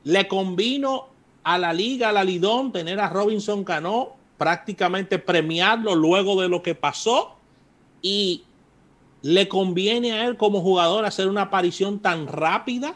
¿le 0.05 0.27
convino 0.29 1.09
a 1.43 1.57
la 1.57 1.73
liga, 1.73 2.09
a 2.09 2.11
la 2.13 2.23
Lidón, 2.23 2.71
tener 2.71 2.99
a 3.01 3.09
Robinson 3.09 3.65
Cano 3.65 4.15
prácticamente 4.37 5.19
premiarlo 5.19 5.95
luego 5.95 6.41
de 6.41 6.47
lo 6.47 6.63
que 6.63 6.75
pasó? 6.75 7.35
¿Y 8.01 8.43
le 9.21 9.49
conviene 9.49 10.13
a 10.13 10.25
él 10.27 10.37
como 10.37 10.61
jugador 10.61 11.03
hacer 11.03 11.27
una 11.27 11.41
aparición 11.43 11.99
tan 11.99 12.27
rápida? 12.27 12.95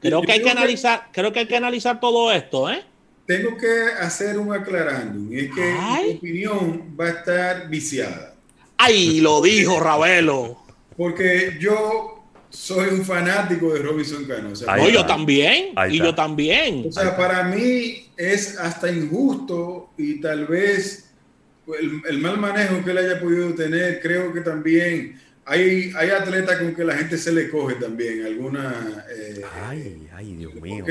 Creo 0.00 0.22
que 0.22 0.32
hay 0.32 0.42
que 0.42 0.50
analizar, 0.50 1.08
creo 1.12 1.32
que 1.32 1.40
hay 1.40 1.46
que 1.46 1.56
analizar 1.56 2.00
todo 2.00 2.32
esto, 2.32 2.70
¿eh? 2.70 2.82
tengo 3.26 3.56
que 3.58 3.88
hacer 4.00 4.38
un 4.38 4.52
aclarando. 4.54 5.34
Y 5.34 5.40
es 5.40 5.54
que 5.54 5.74
mi 6.04 6.16
opinión 6.16 6.96
va 6.98 7.06
a 7.06 7.10
estar 7.10 7.68
viciada. 7.68 8.35
¡Ay, 8.78 9.20
lo 9.20 9.40
dijo 9.40 9.80
Ravelo! 9.80 10.62
Porque 10.96 11.56
yo 11.60 12.24
soy 12.50 12.88
un 12.88 13.04
fanático 13.04 13.72
de 13.74 13.80
Robinson 13.80 14.24
Cano. 14.24 14.52
yo 14.88 15.04
también. 15.06 15.74
y 15.90 15.98
yo 15.98 16.14
también. 16.14 16.86
O 16.88 16.92
sea, 16.92 17.16
para 17.16 17.44
mí 17.44 18.08
es 18.16 18.58
hasta 18.58 18.90
injusto 18.90 19.90
y 19.98 20.20
tal 20.20 20.46
vez 20.46 21.10
el, 22.08 22.18
mal 22.18 22.38
manejo 22.38 22.82
que 22.84 22.90
él 22.90 22.98
haya 22.98 23.20
podido 23.20 23.54
tener, 23.54 24.00
creo 24.00 24.32
que 24.32 24.40
también 24.40 25.20
hay, 25.44 25.92
hay 25.96 26.10
atletas 26.10 26.58
con 26.58 26.74
que 26.74 26.84
la 26.84 26.96
gente 26.96 27.18
se 27.18 27.32
le 27.32 27.48
coge 27.50 27.74
también. 27.74 28.24
Alguna. 28.24 29.04
Eh, 29.10 29.42
ay, 29.64 30.08
ay, 30.14 30.36
Dios 30.36 30.54
mío 30.54 30.84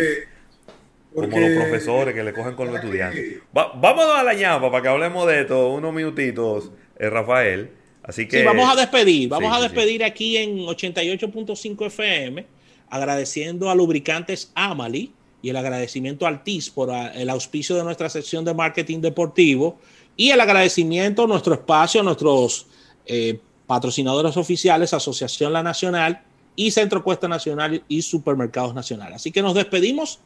como 1.16 1.40
los 1.40 1.52
profesores 1.52 2.14
que 2.14 2.24
le 2.24 2.34
cogen 2.34 2.56
con 2.56 2.68
los 2.68 2.76
estudiantes. 2.76 3.40
vamos 3.54 4.06
a 4.16 4.24
la 4.24 4.34
ñapa 4.34 4.70
para 4.70 4.84
que 4.84 4.90
hablemos 4.90 5.26
de 5.28 5.42
esto 5.42 5.70
unos 5.70 5.94
minutitos, 5.94 6.72
eh, 7.00 7.10
Rafael. 7.10 7.72
Así 8.04 8.28
que. 8.28 8.40
Sí, 8.40 8.46
vamos 8.46 8.70
a 8.70 8.76
despedir. 8.76 9.30
Vamos 9.30 9.56
a 9.56 9.62
despedir 9.62 10.04
aquí 10.04 10.38
en 10.38 10.60
88.5 10.60 11.88
FM, 11.88 12.46
agradeciendo 12.90 13.70
a 13.70 13.76
Lubricantes 13.76 14.52
Amali 14.54 15.14
y 15.42 15.50
el 15.50 15.58
agradecimiento 15.58 16.28
al 16.28 16.44
TIS 16.44 16.70
por 16.70 16.92
ah, 16.92 17.12
el 17.16 17.30
auspicio 17.30 17.76
de 17.76 17.84
nuestra 17.84 18.10
sección 18.10 18.44
de 18.46 18.54
marketing 18.54 19.00
deportivo 19.00 19.80
y 20.18 20.32
el 20.32 20.40
agradecimiento 20.40 21.24
a 21.24 21.28
nuestro 21.28 21.54
espacio, 21.54 22.02
a 22.02 22.04
nuestros 22.04 22.68
eh, 23.06 23.40
patrocinadores 23.68 24.38
oficiales, 24.38 24.94
Asociación 24.94 25.54
La 25.54 25.64
Nacional 25.64 26.24
y 26.56 26.72
Centro 26.72 27.04
Cuesta 27.04 27.28
Nacional 27.28 27.84
y 27.88 28.02
Supermercados 28.02 28.74
Nacional. 28.74 29.14
Así 29.14 29.32
que 29.32 29.42
nos 29.42 29.54
despedimos 29.54 30.20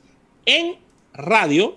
en 0.46 0.78
radio. 1.14 1.76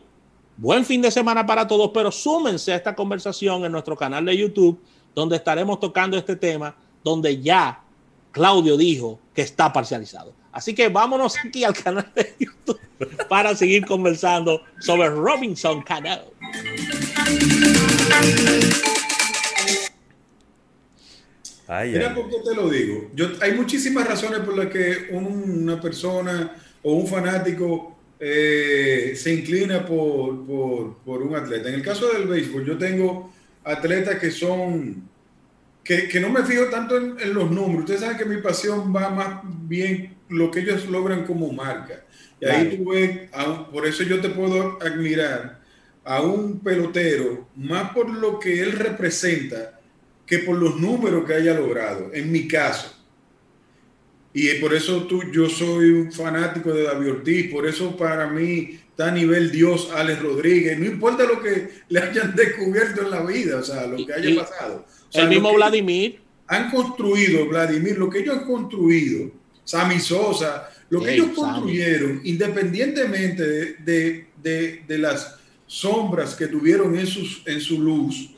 Buen 0.57 0.85
fin 0.85 1.03
de 1.03 1.11
semana 1.11 1.47
para 1.47 1.67
todos, 1.67 1.91
pero 1.93 2.13
súmense 2.13 2.73
a 2.73 2.77
esta 2.77 2.95
conversación 2.95 3.65
en 3.65 3.73
nuestro 3.73 3.97
canal 3.97 4.25
de 4.25 4.37
YouTube, 4.37 4.81
donde 5.15 5.37
estaremos 5.37 5.81
tocando 5.81 6.17
este 6.17 6.37
tema, 6.37 6.75
donde 7.03 7.41
ya 7.41 7.83
Claudio 8.31 8.77
dijo 8.77 9.19
que 9.35 9.43
está 9.43 9.73
parcializado. 9.73 10.35
Así 10.53 10.75
que 10.75 10.89
vámonos 10.89 11.35
aquí 11.45 11.65
al 11.65 11.75
canal 11.75 12.11
de 12.15 12.35
YouTube 12.39 12.81
para 13.29 13.57
seguir 13.57 13.87
conversando 13.87 14.63
sobre 14.81 15.09
Robinson 15.09 15.83
Cano. 15.83 16.21
Mira 21.85 22.15
por 22.15 22.29
qué 22.29 22.37
te 22.45 22.55
lo 22.55 22.69
digo. 22.69 23.11
Yo, 23.15 23.29
hay 23.41 23.53
muchísimas 23.53 24.07
razones 24.07 24.41
por 24.41 24.57
las 24.57 24.67
que 24.67 25.09
una 25.13 25.81
persona 25.81 26.55
o 26.83 26.93
un 26.93 27.07
fanático 27.07 27.97
eh, 28.25 29.15
se 29.17 29.35
inclina 29.35 29.85
por, 29.85 30.47
por, 31.05 31.23
un 31.23 31.35
atleta. 31.35 31.69
En 31.69 31.75
el 31.75 31.83
caso 31.83 32.07
del 32.13 32.29
béisbol, 32.29 32.65
yo 32.65 32.79
tengo 32.79 33.35
atletas 33.65 34.21
que 34.21 34.31
son, 34.31 35.09
que, 35.83 36.07
que 36.07 36.21
no 36.21 36.31
me 36.31 36.45
fijo 36.45 36.67
tanto 36.67 36.97
en, 36.97 37.35
los 37.35 37.51
números. 37.51 37.81
Ustedes 37.81 38.03
saben 38.03 38.17
que 38.17 38.25
mi 38.25 38.41
pasión 38.41 38.95
va 38.95 39.11
más 39.11 39.41
bien 39.67 40.15
lo 40.29 40.53
que 40.53 40.61
ellos 40.61 40.89
logran 40.89 41.25
como 41.25 41.53
marca. 41.53 42.05
Y 42.41 42.47
ahí 42.47 42.77
tú 42.77 42.91
ves, 42.91 43.29
por 43.73 43.89
eso 43.89 44.05
yo 44.05 44.21
te 44.21 44.29
puedo 44.29 44.79
admirar 44.81 45.61
a 46.05 46.23
un 46.23 46.61
pelotero 46.61 47.49
más 47.57 47.91
por 47.91 48.09
lo 48.09 48.39
que 48.39 48.63
él 48.63 48.71
representa 48.71 49.81
que 50.25 50.39
por 50.39 50.57
los 50.57 50.79
números 50.79 51.25
que 51.27 51.35
haya 51.35 51.55
logrado, 51.55 52.11
en 52.15 52.31
mi 52.31 52.47
caso. 52.47 53.02
Y 54.35 54.49
por 54.55 54.73
eso 54.73 55.05
tú, 55.05 55.23
yo 55.31 55.49
soy 55.49 55.91
un 55.91 56.13
fanático 56.13 56.73
de 56.73 56.85
David 56.85 57.13
Ortiz, 57.13 57.53
por 57.53 57.67
eso 57.67 57.97
para 57.97 58.29
mí 58.29 58.79
está 58.89 59.09
a 59.09 59.11
nivel 59.11 59.51
Dios 59.51 59.91
Alex 59.95 60.23
Rodríguez, 60.23 60.79
no 60.79 60.87
importa 60.87 61.25
lo 61.25 61.43
que 61.43 61.69
le 61.89 62.01
hayan 62.01 62.35
descubierto 62.35 63.03
en 63.03 63.11
la 63.11 63.23
vida, 63.25 63.59
o 63.59 63.63
sea, 63.63 63.87
lo 63.87 64.07
que 64.07 64.13
haya 64.13 64.43
pasado. 64.43 64.87
el 65.13 65.29
mismo 65.29 65.53
Vladimir. 65.53 66.21
Han 66.47 66.71
construido, 66.71 67.47
Vladimir, 67.47 67.99
lo 67.99 68.09
que 68.09 68.21
ellos 68.21 68.39
han 68.39 68.45
construido, 68.45 69.31
Sammy 69.65 70.01
Sosa, 70.01 70.71
lo 70.89 71.03
que 71.03 71.15
ellos 71.15 71.29
construyeron, 71.35 72.21
independientemente 72.25 73.43
de, 73.79 74.27
de, 74.43 74.83
de, 74.87 74.99
las 74.99 75.39
sombras 75.67 76.35
que 76.35 76.49
tuvieron 76.49 76.99
en, 76.99 77.07
sus, 77.07 77.43
en 77.47 77.61
su 77.61 77.81
luz, 77.81 78.31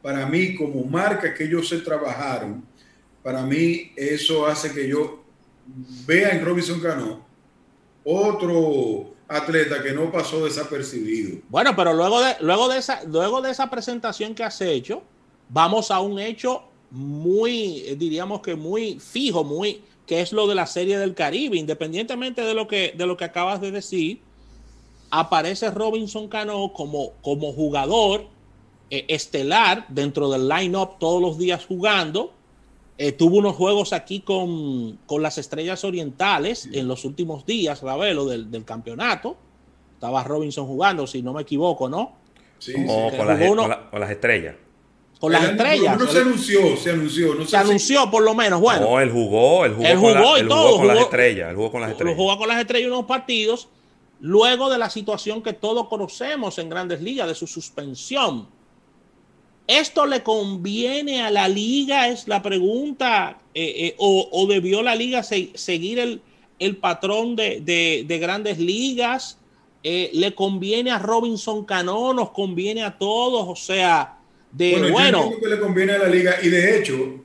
para 0.00 0.26
mí 0.26 0.54
como 0.54 0.84
marca 0.84 1.34
que 1.34 1.44
ellos 1.44 1.68
se 1.68 1.78
trabajaron, 1.78 2.64
para 3.26 3.42
mí 3.42 3.90
eso 3.96 4.46
hace 4.46 4.72
que 4.72 4.88
yo 4.88 5.18
vea 6.06 6.30
en 6.30 6.44
Robinson 6.44 6.78
Cano 6.78 7.26
otro 8.04 9.16
atleta 9.26 9.82
que 9.82 9.90
no 9.90 10.12
pasó 10.12 10.44
desapercibido. 10.44 11.40
Bueno, 11.48 11.74
pero 11.74 11.92
luego 11.92 12.20
de, 12.20 12.36
luego 12.38 12.68
de, 12.68 12.78
esa, 12.78 13.02
luego 13.02 13.42
de 13.42 13.50
esa 13.50 13.68
presentación 13.68 14.32
que 14.32 14.44
has 14.44 14.60
hecho, 14.60 15.02
vamos 15.48 15.90
a 15.90 15.98
un 15.98 16.20
hecho 16.20 16.62
muy, 16.92 17.96
diríamos 17.98 18.42
que 18.42 18.54
muy 18.54 19.00
fijo, 19.00 19.42
muy, 19.42 19.82
que 20.06 20.20
es 20.20 20.32
lo 20.32 20.46
de 20.46 20.54
la 20.54 20.66
serie 20.68 20.96
del 20.96 21.16
Caribe. 21.16 21.56
Independientemente 21.56 22.42
de 22.42 22.54
lo 22.54 22.68
que, 22.68 22.94
de 22.96 23.08
lo 23.08 23.16
que 23.16 23.24
acabas 23.24 23.60
de 23.60 23.72
decir, 23.72 24.20
aparece 25.10 25.72
Robinson 25.72 26.28
Cano 26.28 26.72
como, 26.72 27.14
como 27.22 27.52
jugador 27.52 28.28
eh, 28.88 29.04
estelar 29.08 29.84
dentro 29.88 30.30
del 30.30 30.48
line-up 30.48 31.00
todos 31.00 31.20
los 31.20 31.38
días 31.38 31.66
jugando 31.66 32.35
eh, 32.98 33.12
tuvo 33.12 33.36
unos 33.36 33.56
juegos 33.56 33.92
aquí 33.92 34.20
con, 34.20 34.98
las 35.20 35.38
estrellas 35.38 35.84
orientales 35.84 36.68
en 36.72 36.88
los 36.88 37.04
últimos 37.04 37.44
días, 37.44 37.82
Ravelo, 37.82 38.24
del, 38.24 38.50
del, 38.50 38.64
campeonato. 38.64 39.36
Estaba 39.94 40.24
Robinson 40.24 40.66
jugando, 40.66 41.06
si 41.06 41.22
no 41.22 41.32
me 41.32 41.42
equivoco, 41.42 41.88
¿no? 41.88 42.12
Sí, 42.58 42.72
con, 42.72 43.28
las, 43.28 44.10
estrellas. 44.10 44.56
Con 45.20 45.32
las 45.32 45.44
estrellas. 45.44 45.98
No, 45.98 46.06
se 46.06 46.20
anunció, 46.20 46.76
se 46.76 46.90
anunció. 46.90 47.34
No 47.34 47.44
se 47.44 47.56
anunció 47.56 48.10
por 48.10 48.22
lo 48.22 48.34
menos, 48.34 48.60
bueno. 48.60 48.90
No, 48.90 49.00
él 49.00 49.10
jugó, 49.10 49.66
él 49.66 49.74
jugó, 49.74 49.86
él 49.86 49.98
jugó 49.98 50.38
y 50.38 50.48
todo. 50.48 50.76
con 50.78 50.88
las 50.88 50.98
estrellas, 51.00 51.50
él 51.50 51.56
jugó 51.56 51.70
con 51.70 51.80
las 51.82 51.90
estrellas. 51.90 52.16
Jugó 52.16 52.38
con 52.38 52.48
las 52.48 52.60
estrellas 52.60 52.90
unos 52.90 53.04
partidos 53.04 53.68
luego 54.20 54.70
de 54.70 54.78
la 54.78 54.88
situación 54.88 55.42
que 55.42 55.52
todos 55.52 55.88
conocemos 55.88 56.58
en 56.58 56.70
grandes 56.70 57.02
ligas, 57.02 57.28
de 57.28 57.34
su 57.34 57.46
suspensión 57.46 58.48
¿Esto 59.66 60.06
le 60.06 60.22
conviene 60.22 61.22
a 61.22 61.30
la 61.30 61.48
liga? 61.48 62.08
Es 62.08 62.28
la 62.28 62.42
pregunta. 62.42 63.38
Eh, 63.54 63.86
eh, 63.86 63.94
o, 63.98 64.46
debió 64.48 64.82
la 64.82 64.94
liga 64.94 65.22
seguir 65.22 66.20
el, 66.58 66.76
patrón 66.76 67.36
de, 67.36 68.18
grandes 68.20 68.58
ligas? 68.58 69.38
Eh, 69.82 70.10
¿Le 70.12 70.34
conviene 70.34 70.90
a 70.90 70.98
Robinson 70.98 71.64
Cano? 71.64 72.12
¿Nos 72.12 72.30
conviene 72.30 72.84
a 72.84 72.96
todos? 72.96 73.46
O 73.48 73.56
sea, 73.56 74.18
de 74.52 74.90
bueno. 74.90 75.32
que 75.40 75.48
le 75.48 75.58
conviene 75.58 75.92
a 75.92 75.98
la 75.98 76.08
liga 76.08 76.36
y 76.42 76.48
de 76.48 76.78
hecho 76.78 77.22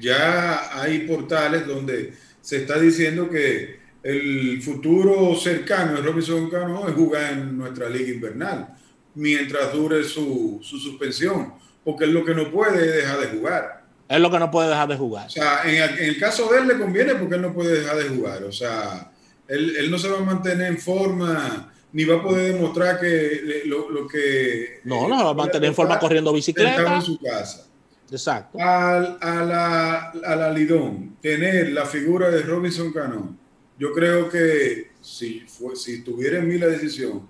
ya 0.00 0.80
hay 0.80 1.00
portales 1.00 1.66
donde 1.66 2.12
se 2.40 2.58
está 2.58 2.78
diciendo 2.78 3.28
que 3.28 3.78
el 4.02 4.62
futuro 4.62 5.34
cercano 5.34 5.96
de 5.96 6.02
Robinson 6.02 6.48
Cano 6.48 6.88
es 6.88 6.94
jugar 6.94 7.32
en 7.32 7.58
nuestra 7.58 7.88
liga 7.88 8.10
invernal, 8.10 8.74
mientras 9.14 9.72
dure 9.72 10.04
su, 10.04 10.60
su 10.62 10.78
suspensión, 10.78 11.54
porque 11.84 12.04
es 12.04 12.10
lo 12.10 12.24
que 12.24 12.34
no 12.34 12.50
puede 12.50 12.96
dejar 12.96 13.20
de 13.20 13.26
jugar. 13.28 13.84
Es 14.08 14.20
lo 14.20 14.30
que 14.30 14.38
no 14.38 14.50
puede 14.50 14.68
dejar 14.68 14.88
de 14.88 14.96
jugar. 14.96 15.26
O 15.26 15.30
sea, 15.30 15.62
en, 15.64 16.04
el 16.04 16.18
caso 16.18 16.50
de 16.50 16.60
él 16.60 16.68
le 16.68 16.78
conviene 16.78 17.14
porque 17.14 17.34
él 17.34 17.42
no 17.42 17.52
puede 17.52 17.80
dejar 17.80 17.96
de 17.96 18.08
jugar. 18.08 18.42
O 18.44 18.52
sea, 18.52 19.12
él, 19.46 19.76
él 19.76 19.90
no 19.90 19.98
se 19.98 20.08
va 20.08 20.18
a 20.18 20.22
mantener 20.22 20.66
en 20.66 20.78
forma 20.78 21.72
ni 21.92 22.04
va 22.04 22.16
a 22.16 22.22
poder 22.22 22.54
demostrar 22.54 23.00
que 23.00 23.62
lo, 23.66 23.90
lo 23.90 24.06
que... 24.06 24.80
No, 24.84 25.08
no, 25.08 25.24
va 25.24 25.30
a 25.30 25.34
mantener 25.34 25.68
en 25.68 25.74
forma 25.74 25.98
corriendo 25.98 26.32
bicicleta. 26.32 26.96
En 26.96 27.02
su 27.02 27.18
casa. 27.18 27.66
Exacto. 28.10 28.58
Al, 28.60 29.18
a, 29.20 29.44
la, 29.44 30.10
a 30.24 30.36
la 30.36 30.50
Lidón, 30.50 31.16
tener 31.20 31.72
la 31.72 31.84
figura 31.84 32.30
de 32.30 32.42
Robinson 32.42 32.92
Cano, 32.92 33.36
yo 33.78 33.92
creo 33.92 34.28
que 34.28 34.92
si, 35.00 35.40
fue, 35.40 35.76
si 35.76 36.02
tuviera 36.02 36.38
en 36.38 36.48
mí 36.48 36.58
la 36.58 36.66
decisión, 36.66 37.28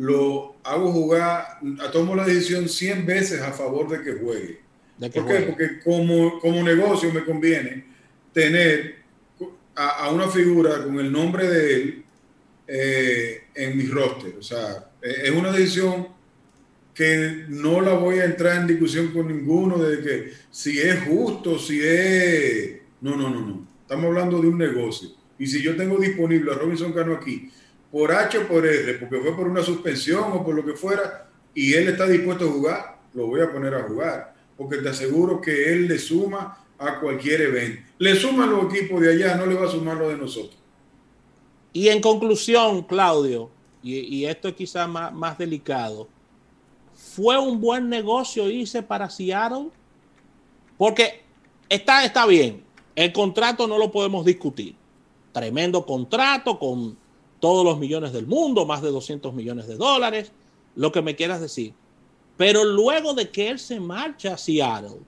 lo 0.00 0.56
hago 0.64 0.90
jugar, 0.92 1.58
tomo 1.92 2.16
la 2.16 2.24
decisión 2.24 2.70
100 2.70 3.04
veces 3.04 3.42
a 3.42 3.52
favor 3.52 3.86
de 3.86 4.02
que 4.02 4.18
juegue. 4.18 4.60
¿De 4.96 5.10
¿Por 5.10 5.26
qué? 5.26 5.40
Porque 5.42 5.80
como, 5.80 6.40
como 6.40 6.62
negocio 6.62 7.12
me 7.12 7.22
conviene 7.22 7.84
tener 8.32 8.96
a, 9.76 10.06
a, 10.06 10.10
una 10.10 10.26
figura 10.28 10.82
con 10.84 10.98
el 10.98 11.12
nombre 11.12 11.46
de 11.46 11.74
él 11.74 12.04
eh, 12.66 13.42
en 13.54 13.76
mi 13.76 13.88
roster. 13.88 14.36
O 14.38 14.42
sea, 14.42 14.90
eh, 15.02 15.24
es 15.24 15.30
una 15.32 15.52
decisión 15.52 16.08
que 16.94 17.44
no 17.48 17.82
la 17.82 17.92
voy 17.92 18.20
a 18.20 18.24
entrar 18.24 18.56
en 18.56 18.68
discusión 18.68 19.08
con 19.08 19.28
ninguno 19.28 19.76
de 19.76 20.00
que 20.00 20.32
si 20.50 20.78
es 20.78 20.98
justo, 21.04 21.58
si 21.58 21.78
es... 21.82 22.80
No, 23.02 23.16
no, 23.16 23.28
no, 23.28 23.46
no. 23.46 23.68
Estamos 23.82 24.06
hablando 24.06 24.40
de 24.40 24.48
un 24.48 24.56
negocio. 24.56 25.10
Y 25.38 25.46
si 25.46 25.60
yo 25.60 25.76
tengo 25.76 25.98
disponible 25.98 26.52
a 26.52 26.54
Robinson 26.54 26.94
Cano 26.94 27.12
aquí, 27.12 27.50
por 27.90 28.12
H 28.12 28.38
o 28.38 28.48
por 28.48 28.66
R, 28.66 28.94
porque 28.94 29.18
fue 29.18 29.36
por 29.36 29.48
una 29.48 29.62
suspensión 29.62 30.32
o 30.32 30.44
por 30.44 30.54
lo 30.54 30.64
que 30.64 30.74
fuera, 30.74 31.28
y 31.54 31.74
él 31.74 31.88
está 31.88 32.06
dispuesto 32.06 32.44
a 32.44 32.52
jugar, 32.52 32.98
lo 33.14 33.26
voy 33.26 33.40
a 33.40 33.50
poner 33.50 33.74
a 33.74 33.82
jugar. 33.82 34.34
Porque 34.56 34.76
te 34.78 34.90
aseguro 34.90 35.40
que 35.40 35.72
él 35.72 35.88
le 35.88 35.98
suma 35.98 36.64
a 36.78 37.00
cualquier 37.00 37.42
evento. 37.42 37.82
Le 37.98 38.14
suma 38.14 38.46
los 38.46 38.72
equipos 38.72 39.00
de 39.00 39.12
allá, 39.12 39.36
no 39.36 39.46
le 39.46 39.54
va 39.54 39.66
a 39.66 39.70
sumar 39.70 39.96
lo 39.96 40.08
de 40.08 40.16
nosotros. 40.16 40.56
Y 41.72 41.88
en 41.88 42.00
conclusión, 42.00 42.82
Claudio, 42.82 43.50
y, 43.82 44.24
esto 44.26 44.48
es 44.48 44.54
quizás 44.54 44.88
más, 44.88 45.12
más, 45.12 45.38
delicado, 45.38 46.08
¿fue 46.94 47.38
un 47.38 47.60
buen 47.60 47.88
negocio 47.88 48.50
irse 48.50 48.82
para 48.82 49.08
Seattle? 49.08 49.68
Porque 50.76 51.22
está, 51.68 52.04
está 52.04 52.26
bien, 52.26 52.62
el 52.94 53.12
contrato 53.12 53.66
no 53.66 53.78
lo 53.78 53.90
podemos 53.90 54.24
discutir. 54.24 54.74
Tremendo 55.32 55.86
contrato 55.86 56.58
con 56.58 56.98
todos 57.40 57.64
los 57.64 57.78
millones 57.78 58.12
del 58.12 58.26
mundo, 58.26 58.66
más 58.66 58.82
de 58.82 58.90
200 58.90 59.34
millones 59.34 59.66
de 59.66 59.76
dólares, 59.76 60.32
lo 60.76 60.92
que 60.92 61.02
me 61.02 61.16
quieras 61.16 61.40
decir. 61.40 61.74
Pero 62.36 62.64
luego 62.64 63.14
de 63.14 63.30
que 63.30 63.48
él 63.48 63.58
se 63.58 63.80
marcha 63.80 64.34
a 64.34 64.38
Seattle, 64.38 65.00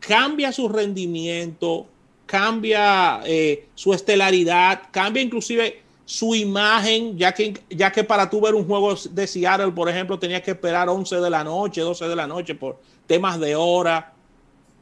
cambia 0.00 0.52
su 0.52 0.68
rendimiento, 0.68 1.86
cambia 2.26 3.20
eh, 3.24 3.68
su 3.74 3.92
estelaridad, 3.92 4.82
cambia 4.90 5.22
inclusive 5.22 5.82
su 6.04 6.34
imagen, 6.36 7.18
ya 7.18 7.32
que, 7.32 7.60
ya 7.68 7.90
que 7.90 8.04
para 8.04 8.30
tú 8.30 8.40
ver 8.40 8.54
un 8.54 8.66
juego 8.66 8.94
de 8.94 9.26
Seattle, 9.26 9.72
por 9.72 9.88
ejemplo, 9.88 10.18
tenías 10.18 10.42
que 10.42 10.52
esperar 10.52 10.88
11 10.88 11.16
de 11.16 11.30
la 11.30 11.42
noche, 11.42 11.80
12 11.80 12.06
de 12.06 12.16
la 12.16 12.26
noche 12.26 12.54
por 12.54 12.80
temas 13.06 13.40
de 13.40 13.56
hora. 13.56 14.12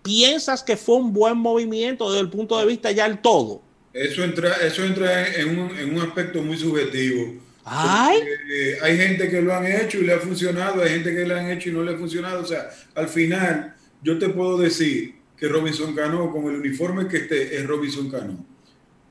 ¿Piensas 0.02 0.62
que 0.62 0.76
fue 0.76 0.96
un 0.96 1.14
buen 1.14 1.38
movimiento 1.38 2.10
desde 2.10 2.20
el 2.20 2.28
punto 2.28 2.58
de 2.58 2.66
vista 2.66 2.90
ya 2.90 3.06
el 3.06 3.22
todo? 3.22 3.62
Eso 3.94 4.24
entra, 4.24 4.54
eso 4.56 4.84
entra 4.84 5.34
en, 5.34 5.58
un, 5.58 5.78
en 5.78 5.96
un 5.96 6.02
aspecto 6.02 6.42
muy 6.42 6.58
subjetivo. 6.58 7.36
Ay. 7.64 8.18
Eh, 8.50 8.78
hay 8.82 8.98
gente 8.98 9.30
que 9.30 9.40
lo 9.40 9.54
han 9.54 9.64
hecho 9.64 9.98
y 9.98 10.04
le 10.04 10.12
ha 10.12 10.18
funcionado, 10.18 10.82
hay 10.82 10.90
gente 10.90 11.14
que 11.14 11.24
lo 11.24 11.36
han 11.36 11.50
hecho 11.50 11.70
y 11.70 11.72
no 11.72 11.82
le 11.82 11.94
ha 11.94 11.96
funcionado. 11.96 12.42
O 12.42 12.46
sea, 12.46 12.68
al 12.94 13.08
final, 13.08 13.74
yo 14.02 14.18
te 14.18 14.28
puedo 14.28 14.58
decir, 14.58 15.14
que 15.36 15.48
Robinson 15.48 15.94
Cano, 15.94 16.30
con 16.30 16.44
el 16.46 16.60
uniforme 16.60 17.08
que 17.08 17.18
esté, 17.18 17.56
es 17.56 17.66
Robinson 17.66 18.10
Cano. 18.10 18.44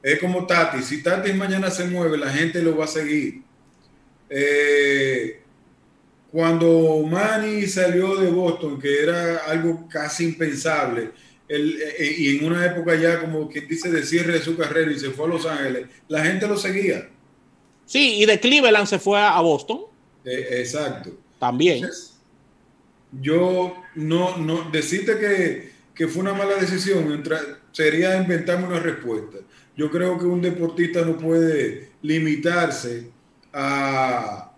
Es 0.01 0.19
como 0.19 0.45
Tati, 0.45 0.81
si 0.81 1.01
Tati 1.01 1.33
mañana 1.33 1.69
se 1.69 1.85
mueve, 1.85 2.17
la 2.17 2.29
gente 2.29 2.61
lo 2.61 2.77
va 2.77 2.85
a 2.85 2.87
seguir. 2.87 3.41
Eh, 4.29 5.41
cuando 6.31 7.05
Manny 7.09 7.67
salió 7.67 8.15
de 8.15 8.31
Boston, 8.31 8.79
que 8.79 9.03
era 9.03 9.37
algo 9.45 9.87
casi 9.87 10.25
impensable, 10.25 11.11
eh, 11.49 12.15
y 12.17 12.37
en 12.37 12.45
una 12.45 12.65
época 12.65 12.95
ya 12.95 13.19
como 13.19 13.49
quien 13.49 13.67
dice 13.67 13.91
de 13.91 14.03
cierre 14.03 14.33
de 14.33 14.41
su 14.41 14.57
carrera 14.57 14.91
y 14.91 14.99
se 14.99 15.11
fue 15.11 15.25
a 15.25 15.29
Los 15.29 15.45
Ángeles, 15.45 15.87
la 16.07 16.25
gente 16.25 16.47
lo 16.47 16.57
seguía. 16.57 17.09
Sí, 17.85 18.21
y 18.21 18.25
de 18.25 18.39
Cleveland 18.39 18.87
se 18.87 18.99
fue 18.99 19.19
a 19.19 19.39
Boston. 19.41 19.81
Eh, 20.25 20.47
exacto. 20.59 21.11
También. 21.39 21.85
yo 23.21 23.75
no, 23.95 24.37
no, 24.37 24.69
decirte 24.71 25.19
que 25.19 25.73
que 25.93 26.07
fue 26.07 26.21
una 26.23 26.33
mala 26.33 26.55
decisión 26.55 27.23
sería 27.71 28.17
inventarme 28.17 28.67
una 28.67 28.79
respuesta. 28.79 29.37
Yo 29.75 29.89
creo 29.89 30.17
que 30.17 30.25
un 30.25 30.41
deportista 30.41 31.01
no 31.01 31.17
puede 31.17 31.89
limitarse 32.01 33.09
a, 33.51 34.51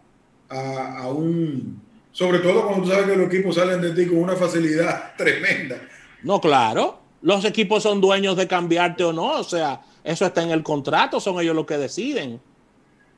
a, 0.50 1.10
un... 1.10 1.82
Sobre 2.12 2.40
todo 2.40 2.66
cuando 2.66 2.86
tú 2.86 2.92
sabes 2.92 3.08
que 3.08 3.18
los 3.18 3.28
equipos 3.28 3.56
salen 3.56 3.82
de 3.82 3.92
ti 3.92 4.10
con 4.10 4.20
una 4.20 4.36
facilidad 4.36 5.16
tremenda. 5.18 5.82
No, 6.26 6.42
claro. 6.42 7.00
Los 7.22 7.46
equipos 7.46 7.84
son 7.84 8.02
dueños 8.02 8.36
de 8.36 8.48
cambiarte 8.48 9.04
o 9.04 9.14
no. 9.14 9.40
O 9.40 9.44
sea, 9.44 9.82
eso 10.04 10.26
está 10.26 10.42
en 10.42 10.50
el 10.50 10.64
contrato, 10.64 11.20
son 11.20 11.40
ellos 11.40 11.56
los 11.56 11.68
que 11.68 11.78
deciden. 11.78 12.42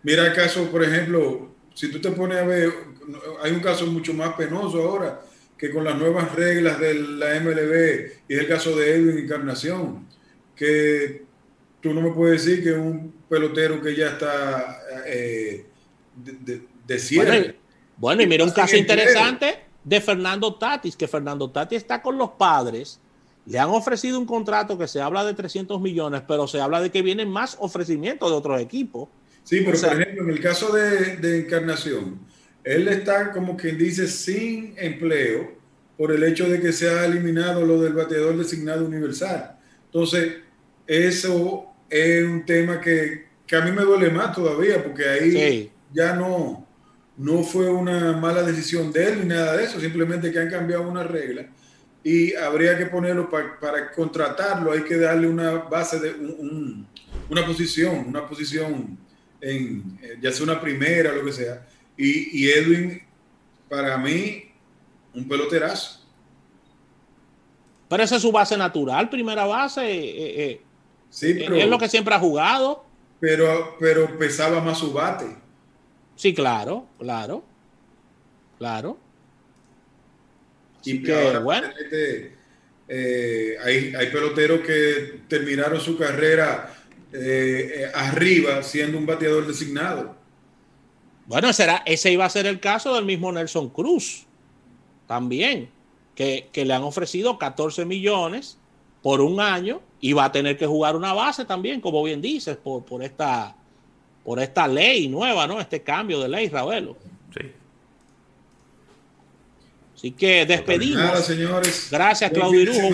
Mira 0.04 0.28
el 0.28 0.34
caso, 0.34 0.70
por 0.70 0.84
ejemplo, 0.84 1.50
si 1.74 1.90
tú 1.90 2.02
te 2.02 2.12
pones 2.12 2.38
a 2.38 2.46
ver, 2.46 2.70
hay 3.42 3.52
un 3.54 3.62
caso 3.62 3.88
mucho 3.88 4.14
más 4.14 4.36
penoso 4.36 4.82
ahora 4.82 5.22
que 5.58 5.72
con 5.72 5.86
las 5.86 5.98
nuevas 5.98 6.36
reglas 6.36 6.80
de 6.80 6.94
la 6.96 7.40
MLB, 7.40 8.12
y 8.28 8.34
es 8.36 8.42
el 8.42 8.48
caso 8.48 8.76
de 8.76 8.94
Edwin 8.94 9.18
Encarnación, 9.20 10.06
que 10.56 11.24
tú 11.82 11.94
no 11.94 12.02
me 12.02 12.12
puedes 12.12 12.46
decir 12.46 12.64
que 12.64 12.74
un 12.74 13.12
pelotero 13.28 13.82
que 13.82 13.96
ya 13.96 14.10
está 14.10 14.82
eh, 15.08 15.66
de, 16.16 16.62
de, 16.86 17.56
Bueno, 17.96 18.22
y, 18.22 18.28
mira 18.28 18.44
un 18.44 18.52
caso 18.52 18.76
interesante 18.76 19.67
de 19.88 20.02
Fernando 20.02 20.54
Tatis, 20.56 20.98
que 20.98 21.08
Fernando 21.08 21.50
Tatis 21.50 21.78
está 21.78 22.02
con 22.02 22.18
los 22.18 22.32
padres, 22.32 23.00
le 23.46 23.58
han 23.58 23.70
ofrecido 23.70 24.20
un 24.20 24.26
contrato 24.26 24.78
que 24.78 24.86
se 24.86 25.00
habla 25.00 25.24
de 25.24 25.34
300 25.34 25.80
millones, 25.80 26.24
pero 26.28 26.46
se 26.46 26.60
habla 26.60 26.82
de 26.82 26.90
que 26.90 27.02
vienen 27.02 27.30
más 27.30 27.56
ofrecimientos 27.62 28.30
de 28.30 28.36
otros 28.36 28.60
equipos. 28.60 29.08
Sí, 29.46 29.62
pero 29.66 29.80
por 29.80 30.02
ejemplo, 30.02 30.24
en 30.26 30.30
el 30.30 30.42
caso 30.42 30.74
de, 30.74 31.16
de 31.16 31.40
Encarnación, 31.40 32.20
él 32.66 32.90
está 32.90 33.32
como 33.32 33.56
quien 33.56 33.78
dice 33.78 34.10
sin 34.10 34.74
empleo 34.78 35.56
por 35.96 36.12
el 36.12 36.22
hecho 36.26 36.50
de 36.50 36.60
que 36.60 36.74
se 36.74 36.90
ha 36.90 37.06
eliminado 37.06 37.66
lo 37.66 37.82
del 37.82 37.94
bateador 37.94 38.36
designado 38.38 38.86
universal. 38.86 39.58
Entonces, 39.86 40.34
eso 40.86 41.66
es 41.90 42.26
un 42.26 42.46
tema 42.46 42.82
que, 42.82 43.26
a 43.56 43.62
mí 43.62 43.72
me 43.72 43.84
duele 43.84 44.10
más 44.10 44.36
todavía, 44.36 44.84
porque 44.84 45.08
ahí 45.08 45.72
ya 45.94 46.14
no, 46.14 46.67
no 47.18 47.44
fue 47.44 47.70
una 47.70 48.16
mala 48.18 48.44
decisión 48.44 48.92
de 48.92 49.06
él 49.06 49.20
ni 49.22 49.26
nada 49.28 49.58
de 49.58 49.64
eso, 49.66 49.80
simplemente 49.80 50.32
que 50.32 50.40
han 50.40 50.50
cambiado 50.50 50.88
una 50.88 51.04
regla 51.04 51.48
y 52.04 52.34
habría 52.36 52.78
que 52.78 52.86
ponerlo 52.86 53.30
para 53.30 53.92
contratarlo, 53.92 54.72
hay 54.72 54.84
que 54.84 54.98
darle 54.98 55.28
una 55.28 55.52
base 55.52 56.00
de 56.00 56.16
una 57.30 57.46
posición, 57.46 58.06
una 58.08 58.28
posición 58.28 58.98
en 59.42 60.00
ya 60.22 60.32
sea 60.32 60.44
una 60.44 60.62
primera, 60.62 61.12
lo 61.12 61.26
que 61.26 61.34
sea 61.34 61.66
y, 61.98 62.50
Edwin, 62.50 63.02
para 63.68 63.98
mí, 63.98 64.52
un 65.14 65.28
peloterazo. 65.28 66.06
Pero 67.90 68.04
esa 68.04 68.18
es 68.18 68.22
su 68.22 68.32
base 68.32 68.56
natural, 68.58 69.10
primera 69.10 69.46
base. 69.46 69.82
Eh, 69.82 70.44
eh, 70.44 70.62
sí, 71.10 71.34
pero, 71.34 71.56
es 71.56 71.68
lo 71.68 71.80
que 71.80 71.90
siempre 71.90 72.14
ha 72.14 72.20
jugado. 72.20 72.86
Pero, 73.20 73.76
pero 73.80 74.18
pesaba 74.18 74.62
más 74.62 74.78
su 74.78 74.94
bate. 74.94 75.26
Sí, 76.18 76.34
claro, 76.34 76.86
claro. 77.00 77.44
Claro. 78.58 78.98
y 80.84 81.02
que, 81.02 81.38
bueno. 81.40 81.70
Eh, 82.90 83.58
hay, 83.64 83.94
hay, 83.96 84.08
peloteros 84.12 84.62
que 84.62 85.22
terminaron 85.28 85.80
su 85.80 85.98
carrera 85.98 86.74
arriba 87.94 88.62
siendo 88.64 88.98
un 88.98 89.06
bateador 89.06 89.48
designado. 89.48 90.18
Bueno, 91.28 91.52
será, 91.52 91.84
ese 91.86 92.14
iba 92.14 92.24
a 92.24 92.30
ser 92.30 92.46
el 92.46 92.62
caso 92.62 92.96
del 92.96 93.04
mismo 93.04 93.30
Nelson 93.34 93.70
Cruz, 93.70 94.26
también, 95.08 95.70
que, 96.16 96.50
le 96.54 96.74
han 96.74 96.84
ofrecido 96.84 97.38
14 97.38 97.84
millones 97.84 98.58
por 99.02 99.20
un 99.20 99.42
año 99.42 99.82
y 100.00 100.14
va 100.14 100.26
a 100.26 100.32
tener 100.32 100.58
que 100.58 100.66
jugar 100.66 100.96
una 100.96 101.12
base 101.12 101.44
también, 101.44 101.82
como 101.82 102.02
bien 102.02 102.22
dices, 102.22 102.56
por, 102.56 102.86
por, 102.86 103.04
esta, 103.04 103.57
por 104.28 104.42
esta 104.42 104.68
ley 104.68 105.08
nueva, 105.08 105.48
¿no? 105.48 105.62
Este 105.62 105.84
cambio 105.84 106.20
de 106.20 106.28
ley, 106.28 106.50
Ravelo. 106.50 106.98
Sí. 107.34 107.50
Así 109.96 110.12
que 110.12 110.46
despedimos. 110.46 111.26
señores. 111.26 111.88
Gracias, 111.90 112.30
Claudio 112.32 112.60
Irujo. 112.60 112.90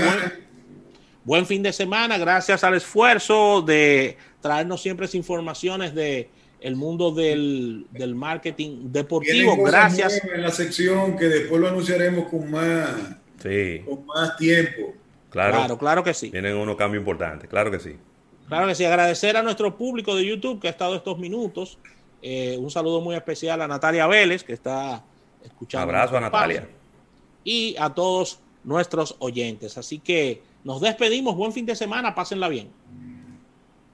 buen 1.23 1.47
fin 1.47 1.63
de 1.63 1.73
semana, 1.73 2.19
gracias 2.19 2.63
al 2.63 2.75
esfuerzo 2.75 3.63
de 3.63 4.15
traernos 4.41 4.79
siempre 4.79 5.09
informaciones 5.11 5.95
de 5.95 6.29
el 6.61 6.75
mundo 6.75 7.11
del, 7.11 7.87
marketing 8.13 8.91
deportivo. 8.91 9.57
Gracias. 9.63 10.21
En 10.31 10.43
la 10.43 10.51
sección 10.51 11.17
que 11.17 11.25
después 11.29 11.59
lo 11.59 11.67
anunciaremos 11.67 12.29
con 12.29 12.51
más, 12.51 12.91
con 13.41 14.05
más 14.05 14.37
tiempo. 14.37 14.93
Claro, 15.31 15.79
claro, 15.79 16.03
que 16.03 16.13
sí. 16.13 16.29
Tienen 16.29 16.55
unos 16.57 16.75
cambios 16.75 17.01
importantes, 17.01 17.49
claro 17.49 17.71
que 17.71 17.79
sí. 17.79 17.97
Claro 18.47 18.67
que 18.67 18.75
sí. 18.75 18.85
Agradecer 18.85 19.37
a 19.37 19.43
nuestro 19.43 19.77
público 19.77 20.15
de 20.15 20.25
YouTube 20.25 20.59
que 20.59 20.67
ha 20.67 20.71
estado 20.71 20.95
estos 20.95 21.17
minutos. 21.17 21.77
Eh, 22.21 22.57
un 22.59 22.71
saludo 22.71 23.01
muy 23.01 23.15
especial 23.15 23.61
a 23.61 23.67
Natalia 23.67 24.07
Vélez, 24.07 24.43
que 24.43 24.53
está 24.53 25.03
escuchando. 25.43 25.83
Abrazo 25.83 26.17
a 26.17 26.21
Natalia. 26.21 26.69
Y 27.43 27.75
a 27.77 27.89
todos 27.89 28.39
nuestros 28.63 29.15
oyentes. 29.19 29.77
Así 29.77 29.99
que 29.99 30.41
nos 30.63 30.81
despedimos. 30.81 31.35
Buen 31.35 31.51
fin 31.51 31.65
de 31.65 31.75
semana. 31.75 32.15
Pásenla 32.15 32.47
bien. 32.47 32.69